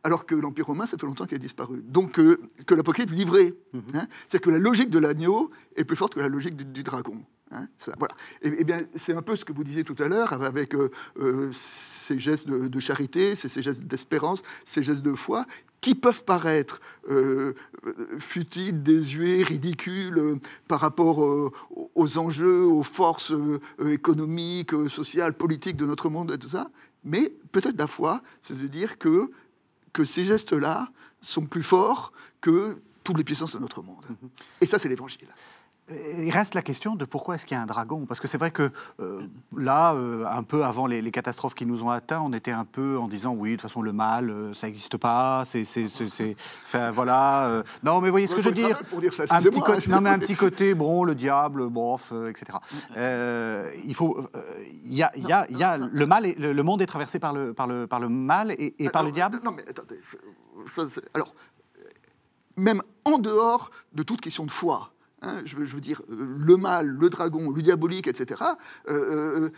[0.03, 1.81] alors que l'Empire romain, ça fait longtemps qu'il a disparu.
[1.87, 2.19] Donc,
[2.65, 3.53] que l'Apocalypse livrait.
[3.71, 3.81] Mhm.
[3.93, 4.07] Hein.
[4.27, 7.23] C'est que la logique de l'agneau est plus forte que la logique du, dragon.
[7.51, 7.67] Hein.
[7.97, 8.13] voilà.
[8.41, 10.75] Et, bien, c'est un peu ce que vous disiez tout à l'heure, avec
[11.51, 15.45] ces gestes de, charité, ces gestes d'espérance, ces gestes de foi,
[15.81, 17.53] qui peuvent paraître euh,
[18.17, 20.35] futiles, désuets, ridicules euh,
[20.67, 21.51] par rapport euh,
[21.95, 23.33] aux enjeux, aux forces
[23.85, 26.69] économiques, sociales, politiques de notre monde et tout ça.
[27.03, 29.31] Mais peut-être la foi, c'est de dire que,
[29.93, 34.05] que ces gestes-là sont plus forts que toutes les puissances de notre monde.
[34.61, 35.29] Et ça, c'est l'évangile.
[35.91, 38.05] Il reste la question de pourquoi est-ce qu'il y a un dragon?
[38.05, 39.19] Parce que c'est vrai que euh,
[39.57, 42.99] là, euh, un peu avant les, catastrophes qui nous ont atteints, on était un peu
[42.99, 45.65] en disant oui, de toute façon, le mal, euh, ça n'existe pas, c'est.
[46.65, 47.63] Enfin, voilà.
[47.83, 50.01] non, mais voyez ce que je veux dire, pour dire ça, un petit côté, Non,
[50.01, 52.59] mais un petit côté, bon, le diable, bof, etc.
[53.85, 54.29] il faut.
[54.85, 57.33] Il y a, y a, y a le mal, et, le, monde est traversé par
[57.33, 59.99] le, par le, par le mal et, par le diable Non, mais attendez.
[61.13, 61.33] alors,
[62.55, 66.87] même en dehors de toute question de foi, Hein, je, veux, dire, euh, le mal,
[66.87, 68.41] le dragon, le diabolique, etc.
[68.87, 69.49] Euh, euh,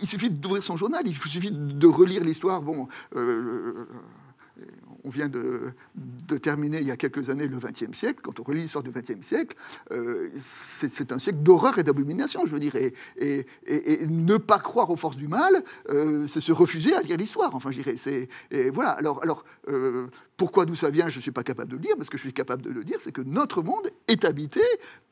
[0.00, 2.62] il suffit d'ouvrir son journal, il suffit de relire l'histoire.
[2.62, 2.88] Bon,
[5.04, 5.72] on vient de,
[6.42, 8.20] terminer il y a quelques années le XXe siècle.
[8.22, 9.56] Quand on relit l'histoire du XXe siècle,
[9.92, 12.74] euh, c'est un siècle d'horreur et d'abomination, je veux dire.
[12.76, 13.46] Et,
[14.08, 17.54] ne pas croire aux forces du mal, euh, c'est se refuser à lire l'histoire.
[17.54, 17.94] Enfin, je dirais.
[18.50, 18.90] Et voilà.
[18.90, 21.96] Alors, alors euh, pourquoi d'où ça vient, je ne suis pas capable de le dire,
[21.96, 24.62] parce que je suis capable de le dire, c'est que notre monde est habité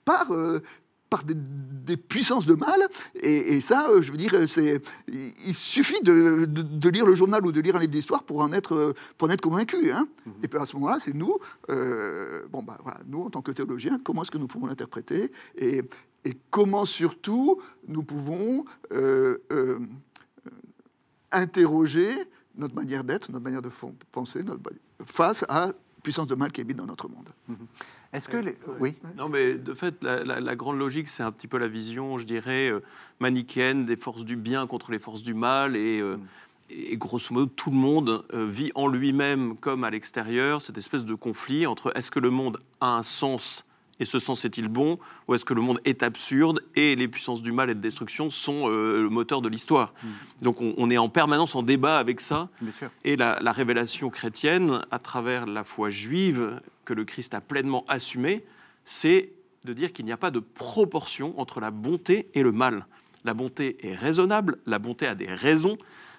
[0.05, 0.31] par,
[1.11, 2.87] par des, puissances de mal.
[3.15, 7.53] Et, ça, euh, je veux dire, c'est, il suffit de, de, lire le journal ou
[7.53, 9.91] de lire un livre d'histoire pour en être, pour en être convaincu.
[9.91, 10.07] Hein.
[10.27, 10.33] Mhm.
[10.43, 11.37] Et puis à ce moment-là, c'est nous,
[11.71, 15.33] euh, bon, bah, voilà, nous, en tant que théologiens, comment est-ce que nous pouvons l'interpréter
[15.57, 15.83] et,
[16.25, 19.39] et, comment surtout nous pouvons euh,
[21.33, 22.11] interroger
[22.55, 23.71] notre manière d'être, notre manière de
[24.13, 24.61] penser notre,
[25.05, 27.29] face à puissance de mal qui habite dans notre monde.
[27.49, 27.57] Mhm.
[28.13, 28.43] Est-ce que
[28.81, 28.95] oui.
[29.17, 32.71] Non, mais de fait, la, grande logique, c'est un petit peu la vision, je dirais,
[32.71, 32.83] euh,
[33.21, 36.17] manichéenne des forces du bien contre les forces du mal, et, euh,
[36.71, 36.97] mm.
[36.97, 41.15] grosso modo, tout le monde euh, vit en lui-même comme à l'extérieur cette espèce de
[41.15, 43.67] conflit entre est-ce que le monde a un sens
[44.01, 47.43] et ce sens est-il bon Ou est-ce que le monde est absurde et les puissances
[47.43, 49.93] du mal et de destruction sont le moteur de l'histoire?
[50.03, 50.09] Mm.
[50.43, 52.49] Donc on, est en permanence en débat avec ça.
[53.05, 57.85] Et la, la, révélation chrétienne, à travers la foi juive, que le Christ a pleinement
[57.89, 58.45] assumé,
[58.85, 59.33] c'est
[59.65, 62.87] de dire qu'il n'y a pas de proportion entre la bonté et le mal.
[63.25, 65.77] La bonté est raisonnable, la bonté a des raisons,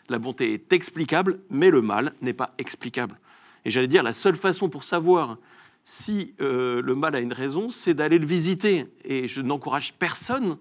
[0.09, 3.17] la bonté est explicable, mais le mal n'est pas explicable.
[3.65, 5.37] Et j'allais dire, la seule façon pour savoir
[5.89, 8.85] si euh, le mal a une raison, c'est d'aller le visiter.
[9.05, 10.59] Et je n'encourage personne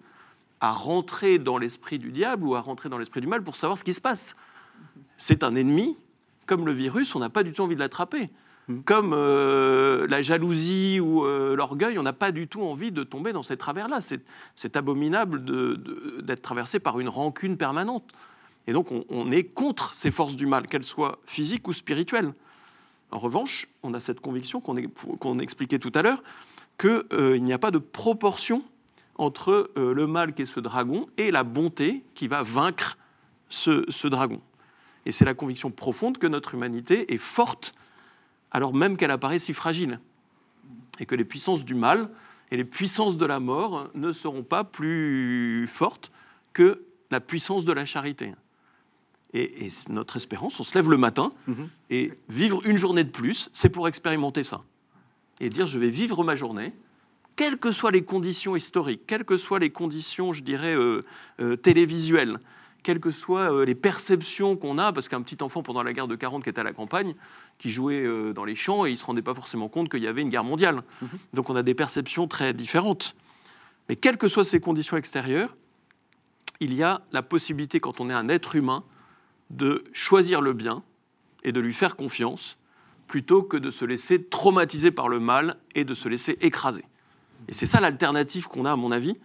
[0.59, 3.77] à rentrer dans l'esprit du diable ou à rentrer dans l'esprit du mal pour savoir
[3.77, 4.37] ce qui se passe.
[5.19, 5.99] C'est un ennemi,
[6.47, 8.31] comme le virus, on n'a pas du tout envie de l'attraper.
[8.69, 8.81] Mm.
[8.87, 13.35] Comme euh, la jalousie ou euh, l'orgueil, on n'a pas du tout envie de tomber
[13.35, 13.99] dans ces travers-là.
[14.55, 15.45] C'est abominable
[16.25, 18.13] d'être traversé par une rancune permanente.
[18.67, 22.33] Et donc on, est contre ces forces du mal, qu'elles soient physiques ou spirituelles.
[23.11, 26.23] En revanche, on a cette conviction qu'on expliquait tout à l'heure,
[26.79, 28.63] qu'il euh, n'y a pas de proportion
[29.17, 32.97] entre le mal qui est ce dragon et la bonté qui va vaincre
[33.49, 34.41] ce dragon.
[35.07, 37.75] Et c'est la conviction profonde que notre humanité est forte
[38.51, 40.01] alors même qu'elle apparaît si fragile,
[40.99, 42.11] et que les puissances du mal
[42.51, 46.11] et les puissances de la mort ne seront pas plus fortes
[46.53, 48.35] que la puissance de la charité.
[49.35, 51.69] Et, notre espérance, on se lève le matin, mhm.
[51.91, 54.63] et vivre une journée de plus, c'est pour expérimenter ça.
[55.41, 56.73] Et dire, je vais vivre ma journée,
[57.37, 61.03] quelles que soient les conditions historiques, quelles que soient les conditions, je dirais, euh,
[61.41, 62.39] euh, télévisuelles,
[62.83, 66.09] quelles que soient euh, les perceptions qu'on a, parce qu'un petit enfant pendant la guerre
[66.09, 67.15] de 40 qui était à la campagne,
[67.59, 70.09] qui jouait dans les champs, et il ne se rendait pas forcément compte qu'il y
[70.09, 70.83] avait une guerre mondiale.
[71.01, 71.09] Mhm.
[71.35, 73.15] Donc on a des perceptions très différentes.
[73.89, 75.55] Mais quelles que soient ces conditions extérieures,
[76.59, 78.83] il y a la possibilité, quand on est un être humain,
[79.51, 80.83] de choisir le bien
[81.43, 82.59] et de lui faire confiance,
[83.07, 86.85] plutôt que de se laisser traumatiser par le mal et de se laisser écraser.
[87.49, 89.17] Et c'est ça l'alternative qu'on a, à mon avis,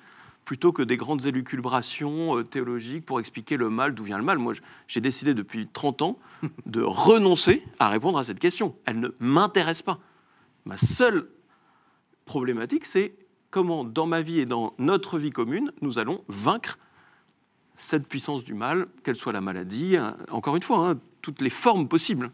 [0.45, 4.37] plutôt que des grandes élucubrations euh, théologiques pour expliquer le mal, d'où vient le mal.
[4.37, 4.53] Moi,
[4.87, 6.19] j'ai décidé depuis 30 ans
[6.65, 8.75] de renoncer à répondre à cette question.
[8.85, 9.99] Elle ne m'intéresse pas.
[10.65, 11.29] Ma seule
[12.25, 13.15] problématique, c'est
[13.51, 16.77] comment, dans ma vie et dans notre vie commune, nous allons vaincre
[17.75, 21.49] cette puissance du mal, qu'elle soit la maladie, hein, encore une fois, hein, toutes les
[21.49, 22.31] formes possibles.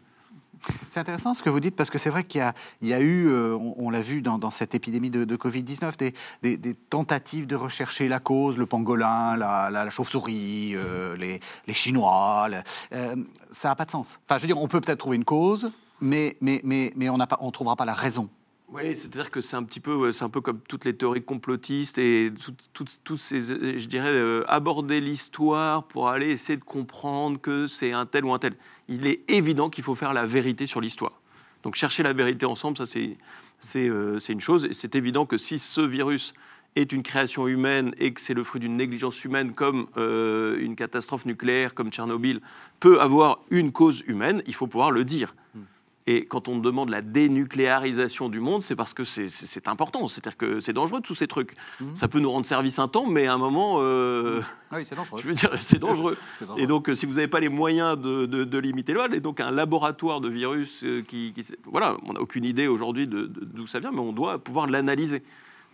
[0.90, 2.44] C'est intéressant ce que vous dites parce que c'est vrai qu'il
[2.82, 6.12] y, a eu, euh, on, l'a vu dans, cette épidémie de, Covid-19,
[6.42, 11.40] des, tentatives de rechercher la cause, le pangolin, la, chauve-souris, euh, les,
[11.74, 12.48] Chinois.
[12.92, 13.16] Euh,
[13.50, 14.18] ça n'a pas de sens.
[14.26, 17.16] Enfin, je veux dire, on peut peut-être trouver une cause, mais, mais, mais, mais on
[17.16, 18.28] ne trouvera pas la raison.
[18.72, 21.98] Oui, c'est-à-dire que c'est un petit peu, c'est un peu comme toutes les théories complotistes
[21.98, 22.32] et
[22.72, 28.06] tous ces, je dirais, euh, aborder l'histoire pour aller essayer de comprendre que c'est un
[28.06, 28.54] tel ou un tel.
[28.86, 31.20] Il est évident qu'il faut faire la vérité sur l'histoire.
[31.64, 33.18] Donc chercher la vérité ensemble, ça c'est,
[33.58, 34.64] c'est, euh, une chose.
[34.66, 36.32] Et c'est évident que si ce virus
[36.76, 40.76] est une création humaine et que c'est le fruit d'une négligence humaine, comme euh, une
[40.76, 42.40] catastrophe nucléaire, comme Tchernobyl,
[42.78, 45.34] peut avoir une cause humaine, il faut pouvoir le dire.
[45.56, 45.62] Hmm.
[46.06, 50.08] Et quand on demande la dénucléarisation du monde, c'est parce que c'est important.
[50.08, 51.54] C'est-à-dire que c'est dangereux tous ces trucs.
[51.80, 51.94] Mhm.
[51.94, 54.40] Ça peut nous rendre service un temps, mais à un moment, euh,
[54.70, 55.20] ah oui, c'est dangereux.
[55.22, 56.16] Je veux dire, c'est dangereux.
[56.56, 59.40] Et donc, euh, si vous n'avez pas les moyens de, de, limiter le et donc
[59.40, 61.34] un laboratoire de virus euh, qui,
[61.64, 65.22] voilà, on n'a aucune idée aujourd'hui d'où ça vient, mais on doit pouvoir l'analyser.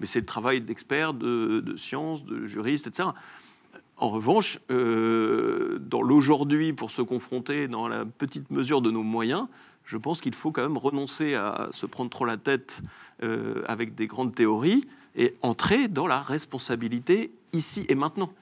[0.01, 3.11] Mais c'est le travail d'experts, de, de, sciences, de juristes, etc.
[3.97, 9.47] En revanche, dans l'aujourd'hui, pour se confronter dans la petite mesure de nos moyens,
[9.87, 12.83] je pense qu'il faut quand même renoncer à se prendre trop la tête
[13.23, 18.33] euh, avec des grandes théories et entrer dans la responsabilité ici et maintenant,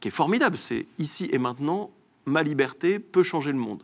[0.00, 0.56] qui est formidable.
[0.56, 1.90] C'est ici et maintenant,
[2.24, 3.82] ma liberté peut changer le monde.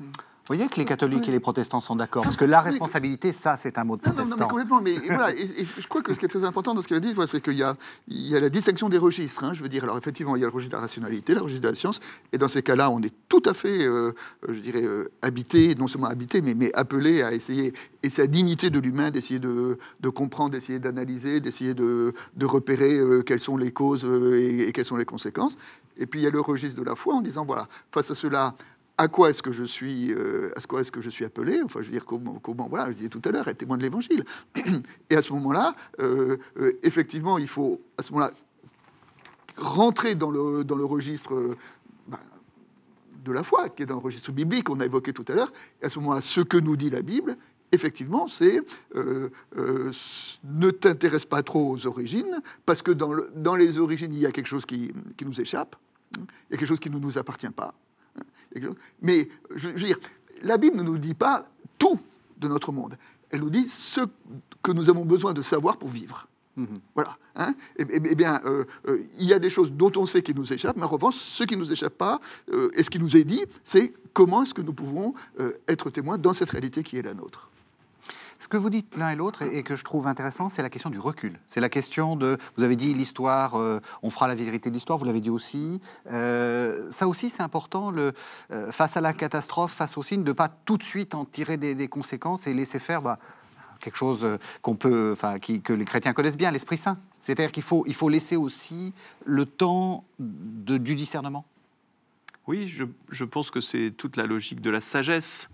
[0.00, 0.10] Vous
[0.56, 3.78] voyez que les catholiques et les protestants sont d'accord, parce que la responsabilité, ça, c'est
[3.78, 4.24] un mot de protestant.
[4.24, 4.80] Non, non, mais complètement.
[4.80, 7.00] Mais voilà, et, je crois que ce qui est très important dans ce qu'il a
[7.00, 7.76] dit, c'est qu'il y, a,
[8.08, 9.44] il y a la distinction des registres.
[9.44, 11.42] Hein, je veux dire, alors effectivement, il y a le registre de la rationalité, le
[11.42, 12.00] registre de la science,
[12.32, 14.12] et dans ces cas-là, on est tout à fait, euh,
[14.48, 17.72] je dirais, euh, habité, non seulement habité, mais, mais appelé à essayer,
[18.02, 22.46] et c'est la dignité de l'humain d'essayer de, de, comprendre, d'essayer d'analyser, d'essayer de, de,
[22.46, 25.56] repérer euh, quelles sont les causes et, et quelles sont les conséquences.
[25.96, 28.14] Et puis il y a le registre de la foi en disant, voilà, face à
[28.14, 28.54] cela,
[29.00, 31.80] à quoi est-ce que je suis, euh, à quoi est-ce que je suis appelé Enfin,
[31.80, 34.26] je veux dire comment, voilà, je disais tout à l'heure, être témoin de l'Évangile.
[35.10, 38.30] Et à ce moment-là, euh, euh, effectivement, il faut à ce moment-là
[39.56, 41.56] rentrer dans le dans le registre.
[42.08, 42.20] Bah,
[43.24, 45.52] de la foi, qui est dans le registre biblique qu'on a évoqué tout à l'heure,
[45.80, 47.38] et à ce moment-là, ce que nous dit la Bible,
[47.72, 48.60] effectivement, c'est
[48.94, 54.32] ne t'intéresse pas trop aux origines, parce que dans, dans, les origines, il y a
[54.32, 55.76] quelque chose qui, qui nous échappe,
[56.16, 57.74] il y a quelque chose qui ne nous appartient pas.
[59.00, 59.98] Mais je, veux dire,
[60.42, 61.48] la Bible ne nous dit pas
[61.78, 61.98] tout
[62.38, 62.96] de notre monde.
[63.30, 64.00] Elle nous dit ce
[64.62, 66.26] que nous avons besoin de savoir pour vivre.
[66.56, 66.80] Mhm.
[66.94, 67.16] Voilà.
[67.36, 70.22] Hein eh, eh, eh, bien, euh, euh, il y a des choses dont on sait
[70.22, 72.20] qui nous échappent, mais en revanche, ce qui ne nous échappe pas,
[72.52, 75.14] euh, et ce qui nous est dit, c'est comment est-ce que nous pouvons
[75.68, 77.50] être témoins dans cette réalité qui est la nôtre.
[78.40, 80.88] Ce que vous dites l'un et l'autre et, que je trouve intéressant, c'est la question
[80.88, 81.38] du recul.
[81.46, 84.98] C'est la question de, vous avez dit l'histoire, euh, on fera la vérité de l'histoire,
[84.98, 85.78] vous l'avez dit aussi.
[86.10, 88.12] Euh, ça aussi, c'est important, euh,
[88.72, 91.58] face à la catastrophe, face au signe, de ne pas tout de suite en tirer
[91.58, 93.18] des, conséquences et laisser faire bah,
[93.78, 94.26] quelque chose
[94.62, 95.14] qu'on peut,
[95.62, 96.96] que les chrétiens connaissent bien, l'Esprit Saint.
[97.20, 98.94] C'est-à-dire qu'il faut, il faut laisser aussi
[99.26, 101.44] le temps de, du discernement.
[102.46, 102.74] Oui,
[103.10, 105.50] je pense que c'est toute la logique de la sagesse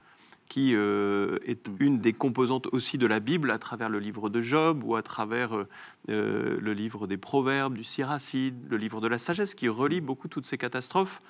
[0.48, 1.76] qui euh, est mm.
[1.80, 5.02] une des composantes aussi de la Bible à travers le livre de Job ou à
[5.02, 5.68] travers euh,
[6.10, 10.28] euh, le livre des Proverbes, du Siracide, le livre de la sagesse, qui relie beaucoup
[10.28, 11.20] toutes ces catastrophes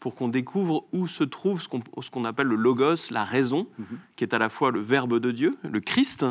[0.00, 3.96] pour qu'on découvre où se trouve ce qu'on appelle le logos, la raison, mm-hmm.
[4.16, 6.26] qui est à la fois le Verbe de Dieu, le Christ,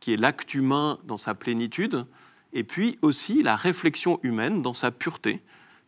[0.00, 2.04] qui est l'acte humain dans sa plénitude,
[2.52, 5.40] et puis aussi la réflexion humaine dans sa pureté,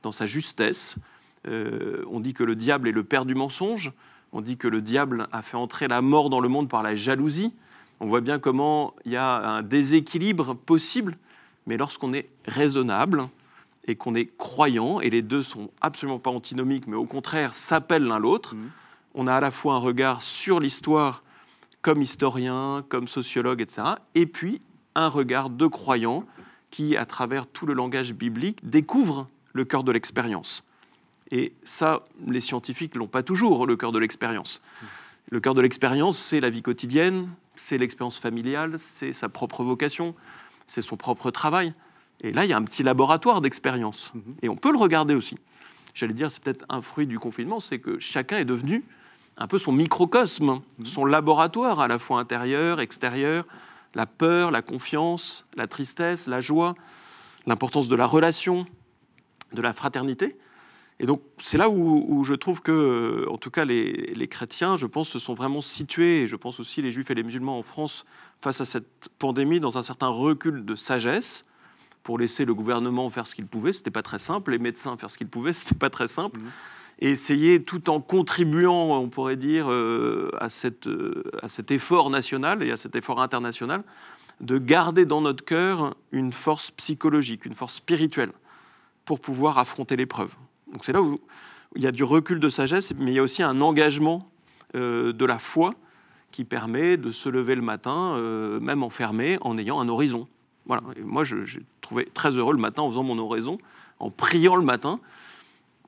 [0.03, 0.96] dans sa justesse.
[1.46, 3.92] on dit que le diable est le père du mensonge.
[4.33, 6.95] On dit que le diable a fait entrer la mort dans le monde par la
[6.95, 7.53] jalousie.
[8.01, 11.16] On voit bien comment il y a un déséquilibre possible,
[11.66, 13.29] mais lorsqu'on est raisonnable
[13.87, 18.05] et qu'on est croyant, et les deux sont absolument pas antinomiques, mais au contraire s'appellent
[18.05, 18.70] l'un l'autre, mmh.
[19.14, 21.22] on a à la fois un regard sur l'histoire
[21.81, 23.83] comme historien, comme sociologue, etc.,
[24.14, 24.61] et puis
[24.95, 26.24] un regard de croyant
[26.70, 30.64] qui, à travers tout le langage biblique, découvre le cœur de l'expérience.
[31.31, 34.61] Et ça, les scientifiques l'ont pas toujours, le cœur de l'expérience.
[35.31, 40.14] Le cœur de l'expérience, c'est la vie quotidienne, c'est l'expérience familiale, c'est sa propre vocation,
[40.66, 41.74] c'est son propre travail.
[42.20, 44.12] Et là, il y a un petit laboratoire d'expérience.
[44.14, 44.35] Mhm.
[44.43, 45.37] Et on peut le regarder aussi.
[45.95, 48.85] J'allais dire, c'est peut-être un fruit du confinement, c'est que chacun est devenu
[49.37, 50.87] un peu son microcosme, mhm.
[50.87, 53.47] son laboratoire à la fois intérieur, extérieur,
[53.95, 56.74] la peur, la confiance, la tristesse, la joie,
[57.47, 58.66] l'importance de la relation,
[59.53, 60.37] de la fraternité.
[61.01, 64.86] Et donc, c'est là où, je trouve que, euh, en tout cas, les, chrétiens, je
[64.86, 67.62] pense, se sont vraiment situés, et je pense aussi les juifs et les musulmans en
[67.62, 68.05] France,
[68.40, 71.44] face à cette pandémie, dans un certain recul de sagesse,
[72.03, 73.72] pour laisser le gouvernement faire ce qu'il pouvait.
[73.72, 74.53] Ce n'était pas très simple.
[74.53, 75.53] Les médecins faire ce qu'ils pouvaient.
[75.59, 76.40] Ce n'était pas très simple.
[76.40, 76.51] Mmh.
[77.01, 82.11] et essayer, tout en contribuant, on pourrait dire, euh, à, cette, euh, à cet effort
[82.11, 83.84] national et à cet effort international,
[84.40, 88.32] de garder dans notre cœur une force psychologique, une force spirituelle,
[89.05, 90.34] pour pouvoir affronter l'épreuve.
[90.73, 91.21] Donc c'est là où
[91.77, 94.31] il y a du recul de sagesse, mais il y a aussi un engagement
[94.75, 95.75] euh, de la foi
[96.31, 100.29] qui permet de se lever le matin, euh, même enfermé, en ayant un horizon.
[100.66, 100.83] Voilà.
[100.97, 103.59] Et moi, j'ai trouvé très heureux le matin en faisant mon horizon,
[103.99, 105.01] en priant le matin.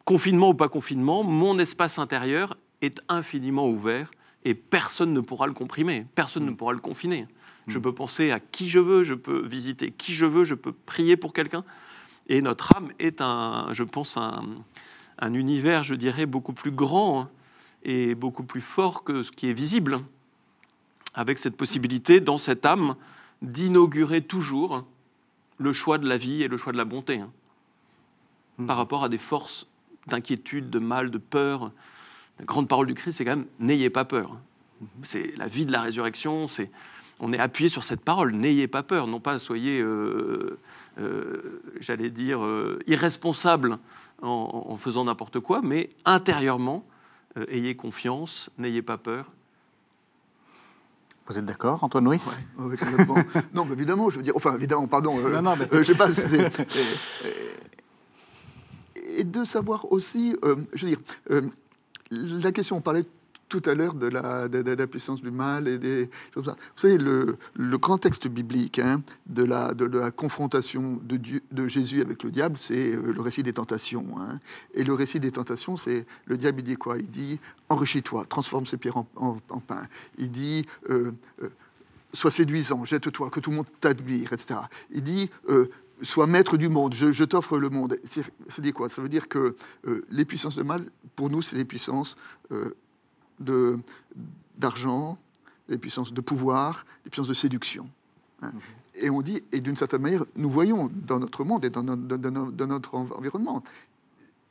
[0.04, 4.10] Confinement ou pas confinement, mon espace intérieur est infiniment ouvert
[4.44, 7.26] et personne ne pourra le comprimer, personne ne pourra le confiner.
[7.66, 10.72] Je peux penser à qui je veux, je peux visiter qui je veux, je peux
[10.72, 11.64] prier pour quelqu'un.
[12.28, 14.44] Et notre âme est un, je pense, un,
[15.18, 17.30] un univers, je dirais, beaucoup plus grand hein,
[17.82, 20.00] et beaucoup plus fort que ce qui est visible,
[21.14, 22.94] avec cette possibilité dans cette âme
[23.42, 24.84] d'inaugurer toujours
[25.58, 27.30] le choix de la vie et le choix de la bonté, hein,
[28.60, 28.66] Hmm.
[28.66, 29.66] par rapport à des forces
[30.06, 31.72] d'inquiétude, de mal, de peur.
[32.38, 34.36] La grande parole du Christ, c'est quand même n'ayez pas peur.
[34.80, 34.86] Hmm.
[35.02, 36.70] C'est la vie de la résurrection, c'est
[37.20, 40.58] on est appuyé sur cette parole, n'ayez pas peur, non pas soyez, euh,
[41.80, 43.78] j'allais dire, euh, irresponsable
[44.22, 46.84] en, en faisant n'importe quoi, mais intérieurement,
[47.36, 49.26] euh, ayez confiance, n'ayez pas peur.
[51.26, 52.20] Vous êtes d'accord, Antoine Louis
[52.58, 53.14] Oui, complètement.
[53.54, 55.92] non, mais évidemment, je veux dire, enfin, évidemment, pardon, euh, Non, non, mais- euh, je
[55.92, 56.50] sais pas, euh,
[57.24, 57.54] euh,
[59.16, 61.42] et de savoir aussi, euh, je veux dire, euh,
[62.10, 63.04] la question, on parlait
[63.50, 66.46] tout à l'heure de la, puissance du mal et des choses.
[66.46, 69.74] Vous savez, le, le grand texte biblique hein, de, la,
[70.12, 74.06] confrontation de, Jésus avec le diable, c'est euh, le récit des tentations.
[74.18, 74.38] hein.
[74.74, 76.96] Et le récit des tentations, c'est le diable, il dit quoi?
[76.96, 79.36] Il dit enrichis-toi, transforme ces pierres en,
[79.66, 79.86] pain.
[80.16, 81.48] Il dit euh, euh,
[82.12, 84.60] sois séduisant, jette-toi, que tout le monde t'admire, etc.
[84.92, 85.28] Il dit
[86.02, 87.98] sois maître du monde, je, t'offre le monde.
[88.04, 88.88] Ça dit quoi?
[88.88, 89.54] Ça veut dire que
[90.08, 90.84] les puissances de mal,
[91.14, 92.16] pour nous, c'est des puissances
[92.52, 92.74] euh,
[93.40, 93.78] de-
[94.56, 95.18] d'argent,
[95.68, 97.88] des puissances de pouvoir, des puissances de séduction.
[98.42, 98.52] hein.
[98.94, 101.96] Et on dit, et d'une certaine manière, nous voyons dans notre monde et dans, no-
[101.96, 103.62] dans- dans no- dans notre env- environnement,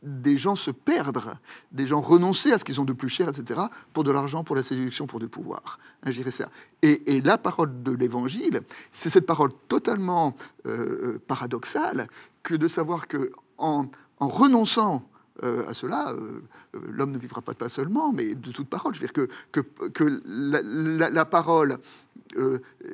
[0.02, 1.36] des gens se perdre,
[1.74, 3.60] des gens renoncer à ce qu'ils ont de plus cher, etc.,
[3.94, 5.78] pour de l'argent, pour la séduction, pour du pouvoir.
[6.04, 6.50] Hein, ça.
[6.82, 8.62] Et, et la parole de l'Évangile,
[8.94, 10.36] c'est cette parole totalement
[10.66, 12.08] euh, euh, paradoxale
[12.42, 13.88] que de savoir que en,
[14.20, 15.04] en renonçant
[15.44, 16.42] euh, à cela, euh,
[16.76, 18.94] euh, l'homme ne vivra pas de pas seulement, mais de toute parole.
[18.94, 21.78] Je veux dire que, que, que la, parole,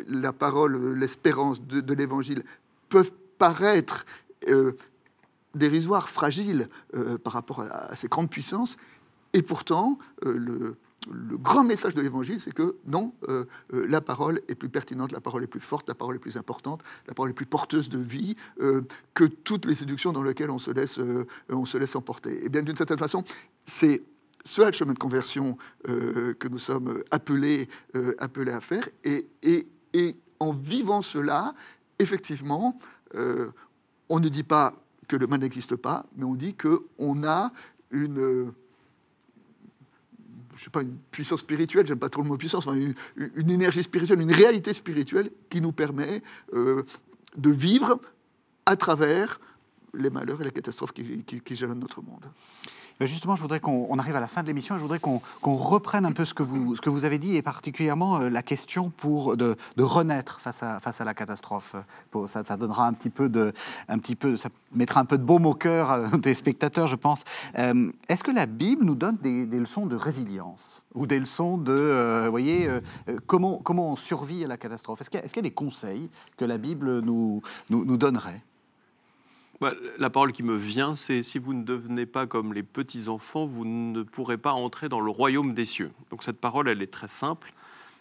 [0.07, 2.43] la parole, l'espérance de, l'Évangile
[2.89, 4.05] peuvent paraître
[5.55, 6.69] dérisoires, fragiles
[7.23, 8.77] par rapport à, à ces grandes puissances,
[9.33, 10.75] et pourtant le,
[11.11, 15.11] le grand message de l'Évangile, c'est que non, euh, euh, la parole est plus pertinente,
[15.11, 17.89] la parole est plus forte, la parole est plus importante, la parole est plus porteuse
[17.89, 18.81] de vie euh,
[19.13, 20.99] que toutes les séductions dans lesquelles on se laisse,
[21.49, 22.45] on se laisse emporter.
[22.45, 23.23] Et bien d'une certaine façon,
[23.65, 24.03] c'est
[24.43, 27.67] cela le chemin de conversion que nous sommes appelés,
[28.19, 28.87] appelés à faire.
[29.03, 29.67] Et, et-
[30.39, 31.55] en vivant cela,
[31.97, 32.77] effectivement,
[34.09, 34.73] on ne dit pas
[35.07, 37.51] que le mal n'existe pas, mais on dit qu'on a
[37.91, 38.51] une,
[40.55, 42.77] je sais pas, une puissance spirituelle, j'aime pas trop le mot puissance, enfin,
[43.15, 46.21] une, énergie spirituelle, une réalité spirituelle qui nous permet
[46.53, 46.83] euh,
[47.37, 47.99] de vivre
[48.65, 49.39] à travers
[49.93, 52.25] les malheurs et les catastrophes qui, qui, notre monde.
[52.97, 54.99] Ben Justement, je voudrais qu'on on arrive à la fin de l'émission et je voudrais
[54.99, 58.29] qu'on reprenne un peu ce que, vous, ce que vous avez dit et particulièrement euh,
[58.29, 61.75] la question pour de, renaître face à, la catastrophe.
[62.27, 63.51] Ça, donnera un petit peu de,
[63.89, 66.95] un petit peu, ça mettra un peu de baume au cœur euh, des spectateurs, je
[66.95, 67.23] pense.
[67.59, 71.73] Euh, Est-ce que la Bible nous donne des, leçons de résilience ou des leçons de,
[71.73, 72.69] euh, voyez,
[73.25, 75.01] comment, comment on survit à la catastrophe?
[75.01, 78.41] Est-ce qu'il y, a- des conseils que la Bible nous, nous donnerait?
[79.61, 83.45] Bah, la parole qui me vient, c'est si vous ne devenez pas comme les petits-enfants,
[83.45, 85.91] vous ne pourrez pas entrer dans le royaume des cieux.
[86.09, 87.53] Donc cette parole, elle est très simple.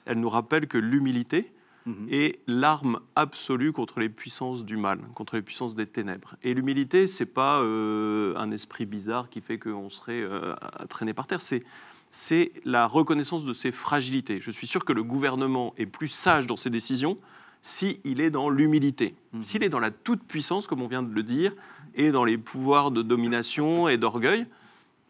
[0.04, 1.52] Elle nous rappelle que l'humilité
[1.86, 2.08] Mhm.
[2.10, 6.34] est l'arme absolue contre les puissances du mal, contre les puissances des ténèbres.
[6.42, 11.12] Et l'humilité, c'est pas euh, un esprit bizarre qui fait qu'on serait euh, à traîner
[11.12, 11.42] par terre.
[11.42, 11.62] C'est
[12.10, 14.40] c'est la reconnaissance de ses fragilités.
[14.40, 17.18] Je suis sûr que le gouvernement est plus sage dans ses décisions
[17.64, 19.16] s'il est dans l'humilité.
[19.32, 19.42] Mhm.
[19.42, 21.52] S'il est dans la toute-puissance, comme on vient de le dire,
[21.96, 24.46] et dans les pouvoirs de domination et d'orgueil,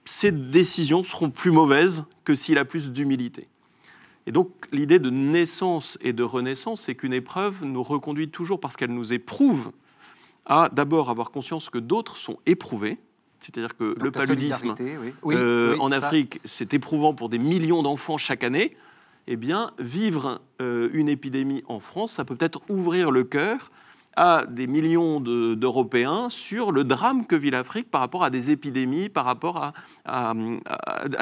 [0.05, 3.49] ses décisions seront plus mauvaises que s'il a plus d'humilité.
[4.27, 8.77] Et donc l'idée de naissance et de renaissance, c'est qu'une épreuve nous reconduit toujours parce
[8.77, 9.73] qu'elle nous éprouve
[10.47, 12.99] à d'abord avoir conscience que d'autres sont éprouvés,
[13.41, 15.15] c'est-à-dire que Donc, le paludisme solidarité, oui.
[15.23, 15.91] Oui, euh, oui, en.
[15.93, 18.77] Afrique, c'est éprouvant pour des millions d'enfants chaque année.
[19.27, 23.71] Eh bien, vivre euh, une épidémie en France, ça peut peut-être ouvrir le cœur
[24.17, 29.09] à des millions d'Européens sur le drame que vit l'Afrique par rapport à des épidémies,
[29.09, 29.73] par rapport
[30.05, 30.35] à,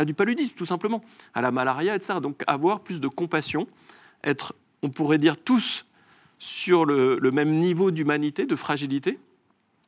[0.05, 2.15] du paludisme, tout simplement, à la malaria, etc.
[2.21, 3.67] Donc avoir plus de compassion,
[4.25, 5.87] être, on pourrait dire, tous
[6.39, 9.19] sur le, même niveau d'humanité, de fragilité,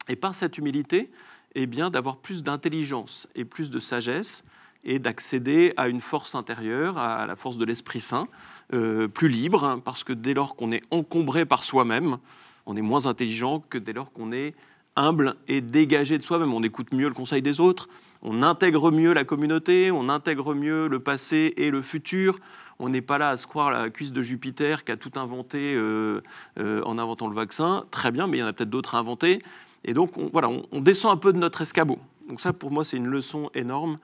[0.09, 1.11] et par cette humilité,
[1.55, 4.45] eh bien, d'avoir plus d'intelligence et plus de sagesse,
[4.85, 8.28] et d'accéder à une force intérieure, à la force de l'Esprit Saint,
[8.72, 12.18] euh, plus libre, hein, parce que dès lors qu'on est encombré par soi-même,
[12.66, 14.55] on est moins intelligent que dès lors qu'on est
[14.97, 16.55] humble et dégagé de soi-même.
[16.55, 17.89] On écoute mieux le conseil des autres,
[18.22, 22.39] on intègre mieux la communauté, on intègre mieux le passé et le futur.
[22.78, 25.74] On n'est pas là à se croire la cuisse de Jupiter qui a tout inventé
[25.74, 26.22] euh,
[26.59, 27.85] euh, en inventant le vaccin.
[27.91, 29.43] Très bien, mais il y en a peut-être d'autres à inventer.
[29.85, 31.99] Et donc, on, voilà, on, descend un peu de notre escabeau.
[32.28, 33.99] Donc ça, pour moi, c'est une leçon énorme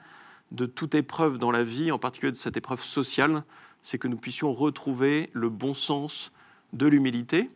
[0.51, 3.45] de toute épreuve dans la vie, en particulier de cette épreuve sociale,
[3.83, 6.33] c'est que nous puissions retrouver le bon sens
[6.73, 7.51] de l'humilité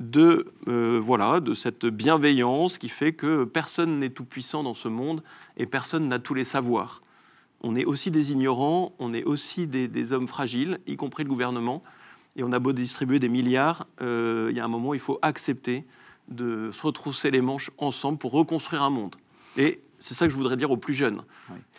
[0.00, 4.88] de, euh, voilà, de cette bienveillance qui fait que personne n'est tout puissant dans ce
[4.88, 5.22] monde
[5.56, 7.02] et personne n'a tous les savoirs.
[7.62, 11.82] On est aussi des ignorants, on est aussi des, hommes fragiles, y compris le gouvernement,
[12.36, 15.18] et on a beau distribuer des milliards, euh, il y a un moment il faut
[15.22, 15.84] accepter
[16.28, 19.16] de se retrousser les manches ensemble pour reconstruire un monde.
[19.56, 21.22] Et c'est ça que je voudrais dire aux plus jeunes.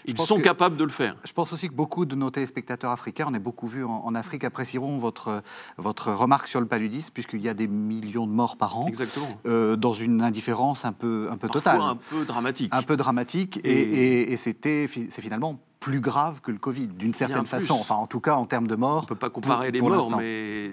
[0.05, 1.15] Ils sont capables de le faire.
[1.25, 4.43] Je pense aussi que beaucoup de nos téléspectateurs africains, on est beaucoup vus en, Afrique,
[4.43, 5.43] apprécieront votre,
[5.77, 8.87] votre remarque sur le paludisme, puisqu'il y a des millions de morts par an.
[8.87, 9.27] Exactement.
[9.45, 11.81] Euh, dans une indifférence un peu, un peu totale.
[11.81, 12.71] un peu dramatique.
[12.73, 13.59] Un peu dramatique.
[13.63, 17.73] Et, c'était, c'est finalement plus grave que le Covid, d'une certaine façon.
[17.73, 18.99] Enfin, en tout cas, en termes de morts.
[18.99, 20.71] On ne peut pas comparer les morts, mais.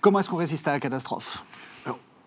[0.00, 1.42] Comment est-ce qu'on résiste à la catastrophe?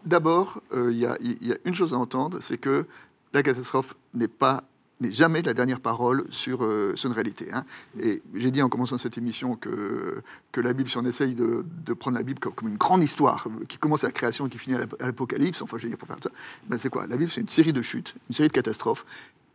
[0.06, 2.86] D'abord, euh, il y, a une chose à entendre, c'est que
[3.34, 4.64] la catastrophe n'est pas
[5.00, 7.52] n'est jamais la dernière parole sur, euh, une réalité.
[7.54, 7.66] Hein.
[8.00, 11.64] Et j'ai dit en commençant cette émission que, que la Bible, si on essaye de,
[11.94, 14.58] prendre la Bible comme, une grande histoire euh, qui commence à la création et qui
[14.58, 16.32] finit à l'Apocalypse, enfin je vais dire pour faire ça,
[16.68, 17.06] ben c'est quoi?
[17.08, 19.06] La Bible, c'est une série de chutes, une série de catastrophes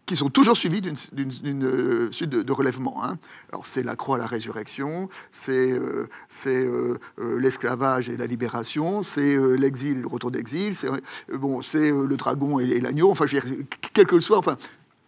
[0.06, 3.04] qui sont toujours suivis d'une euh, suite de, relèvements.
[3.04, 3.18] Hein.
[3.50, 6.08] Alors c'est la croix, la résurrection, c'est euh,
[6.46, 6.98] euh,
[7.38, 10.88] l'esclavage et la libération, c'est l'exil et le retour d'exil, c'est
[11.32, 14.56] bon, le dragon et, l'agneau, enfin je veux dire, quel que soit, enfin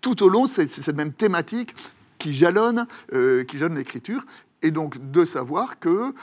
[0.01, 1.75] tout au long c'est cette même thématique
[2.19, 4.25] qui jalonne, qui jalonne l'écriture,
[4.63, 6.15] et donc de savoir que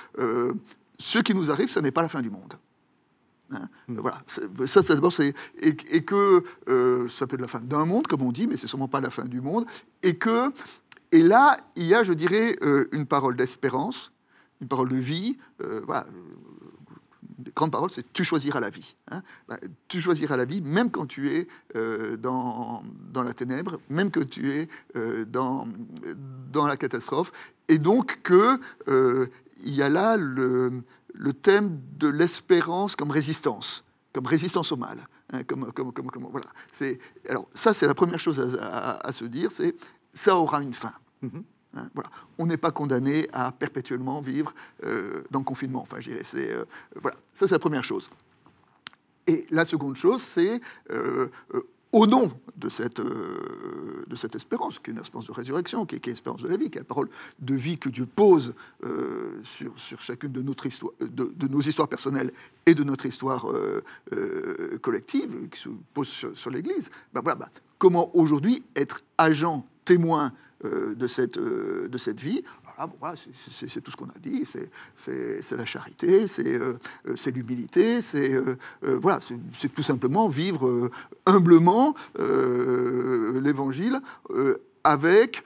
[0.98, 2.56] ce qui nous arrive, ce n'est pas la fin du monde.
[3.52, 3.70] Hein.
[3.88, 4.00] Mm.
[4.00, 4.22] Voilà,
[4.66, 8.22] ça, ça d'abord, c'est et, que euh, ça peut être la fin d'un monde, comme
[8.22, 9.66] on dit, mais c'est sûrement pas la fin du monde,
[10.04, 10.52] et que
[11.12, 14.14] et là, il y a, je dirais, euh, une parole d'espérance,
[14.62, 15.38] une parole de vie.
[15.62, 16.06] Euh, voilà,
[17.38, 18.96] une grande parole, c'est tu choisiras la vie.
[19.10, 19.22] Hein.
[19.50, 21.48] Bah, tu choisiras la vie, même quand tu es
[22.18, 24.70] dans, dans la ténèbre, même que tu es
[25.26, 25.68] dans,
[26.54, 27.34] dans la catastrophe,
[27.68, 28.60] et donc que
[29.64, 30.84] il y a là le
[31.14, 33.84] le thème de l'espérance comme résistance,
[34.14, 34.98] comme résistance au mal.
[35.34, 36.48] Hein, comme, comme, comme, voilà.
[37.30, 39.76] alors ça, c'est la première chose à, se dire, c'est
[40.14, 40.94] ça aura une fin.
[41.24, 41.44] Mm-hmm.
[41.76, 42.10] Hein, voilà.
[42.38, 44.54] On n'est pas condamné à perpétuellement vivre
[44.84, 45.82] euh, dans le confinement.
[45.82, 47.18] Enfin, c'est euh, voilà.
[47.34, 48.10] Ça, c'est la première chose.
[49.28, 50.60] Et la seconde chose, c'est
[50.90, 51.30] euh,
[51.92, 55.96] au nom de cette, euh, de cette espérance, qui est une espérance de résurrection, qui
[55.96, 58.54] est, une espérance de la vie, qui est la parole de vie que Dieu pose
[58.84, 62.32] euh, sur, sur, chacune de, notre histoire, de, nos histoires personnelles
[62.66, 68.16] et de notre histoire euh, collective, qui se pose sur, l'Église, ben voilà, ben, comment
[68.16, 70.32] aujourd'hui être agent, témoin
[70.64, 72.44] de, cette, de cette vie
[73.02, 74.46] ah, c'est tout ce qu'on a dit,
[74.96, 76.78] c'est la charité, c'est euh,
[77.28, 79.20] l'humilité, c'est euh, euh, voilà,
[79.74, 80.90] tout simplement vivre
[81.26, 84.00] humblement l'évangile
[84.84, 85.44] avec,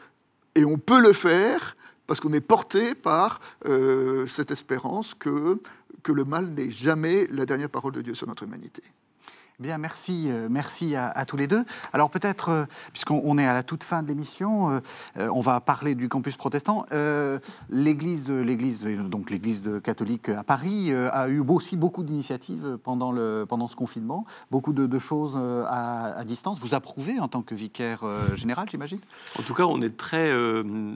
[0.56, 1.76] et on peut le faire
[2.08, 3.40] parce qu'on est porté par
[4.28, 5.60] cette espérance que,
[6.04, 8.84] que le mal n'est jamais la dernière parole de Dieu sur notre humanité.
[9.58, 11.64] Bien, merci, euh, merci à, tous les deux.
[11.94, 14.70] Alors peut-être, euh, puisqu'on est à la toute fin de l'émission,
[15.18, 16.86] euh, on va parler du campus protestant.
[17.70, 23.70] l'église l'église, donc l'église catholique à Paris, a eu aussi beaucoup d'initiatives pendant le pendant
[23.70, 26.60] ce confinement, beaucoup de, choses à, distance.
[26.60, 28.04] Vous approuvez en tant que vicaire
[28.36, 29.00] général, j'imagine?
[29.40, 30.32] En tout cas, on est très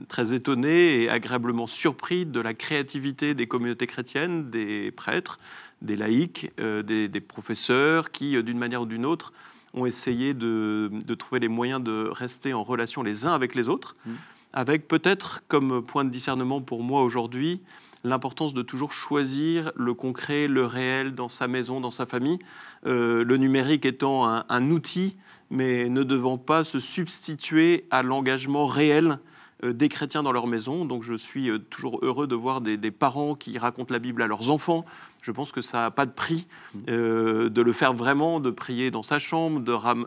[0.08, 5.38] très étonné et agréablement surpris de la créativité des communautés chrétiennes, des prêtres
[5.82, 9.32] des laïcs, euh, des, professeurs qui, euh, d'une manière ou d'une autre,
[9.74, 13.96] ont essayé de, trouver les moyens de rester en relation les uns avec les autres,
[14.04, 14.10] mmh.
[14.52, 17.60] avec peut-être comme point de discernement pour moi aujourd'hui
[18.04, 22.38] l'importance de toujours choisir le concret, le réel dans sa maison, dans sa famille,
[22.86, 25.16] euh, le numérique étant un, outil,
[25.50, 29.18] mais ne devant pas se substituer à l'engagement réel
[29.64, 30.84] euh, des chrétiens dans leur maison.
[30.84, 34.50] Donc je suis toujours heureux de voir des, parents qui racontent la Bible à leurs
[34.50, 34.84] enfants.
[35.22, 36.46] Je pense que ça n'a pas de prix
[36.88, 39.60] euh, de le faire vraiment, de prier dans sa chambre,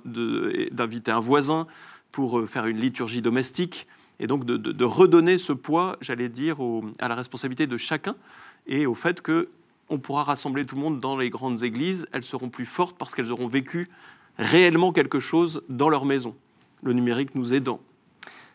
[0.04, 1.68] d'inviter un voisin
[2.12, 3.88] pour faire une liturgie domestique.
[4.20, 6.58] Et donc de, redonner ce poids, j'allais dire,
[7.00, 8.16] à la responsabilité de chacun
[8.68, 9.50] et au fait que
[9.90, 12.08] on pourra rassembler tout le monde dans les grandes églises.
[12.14, 13.90] Elles seront plus fortes parce qu'elles auront vécu
[14.38, 16.36] réellement quelque chose dans leur maison.
[16.82, 17.80] Le numérique nous aidant.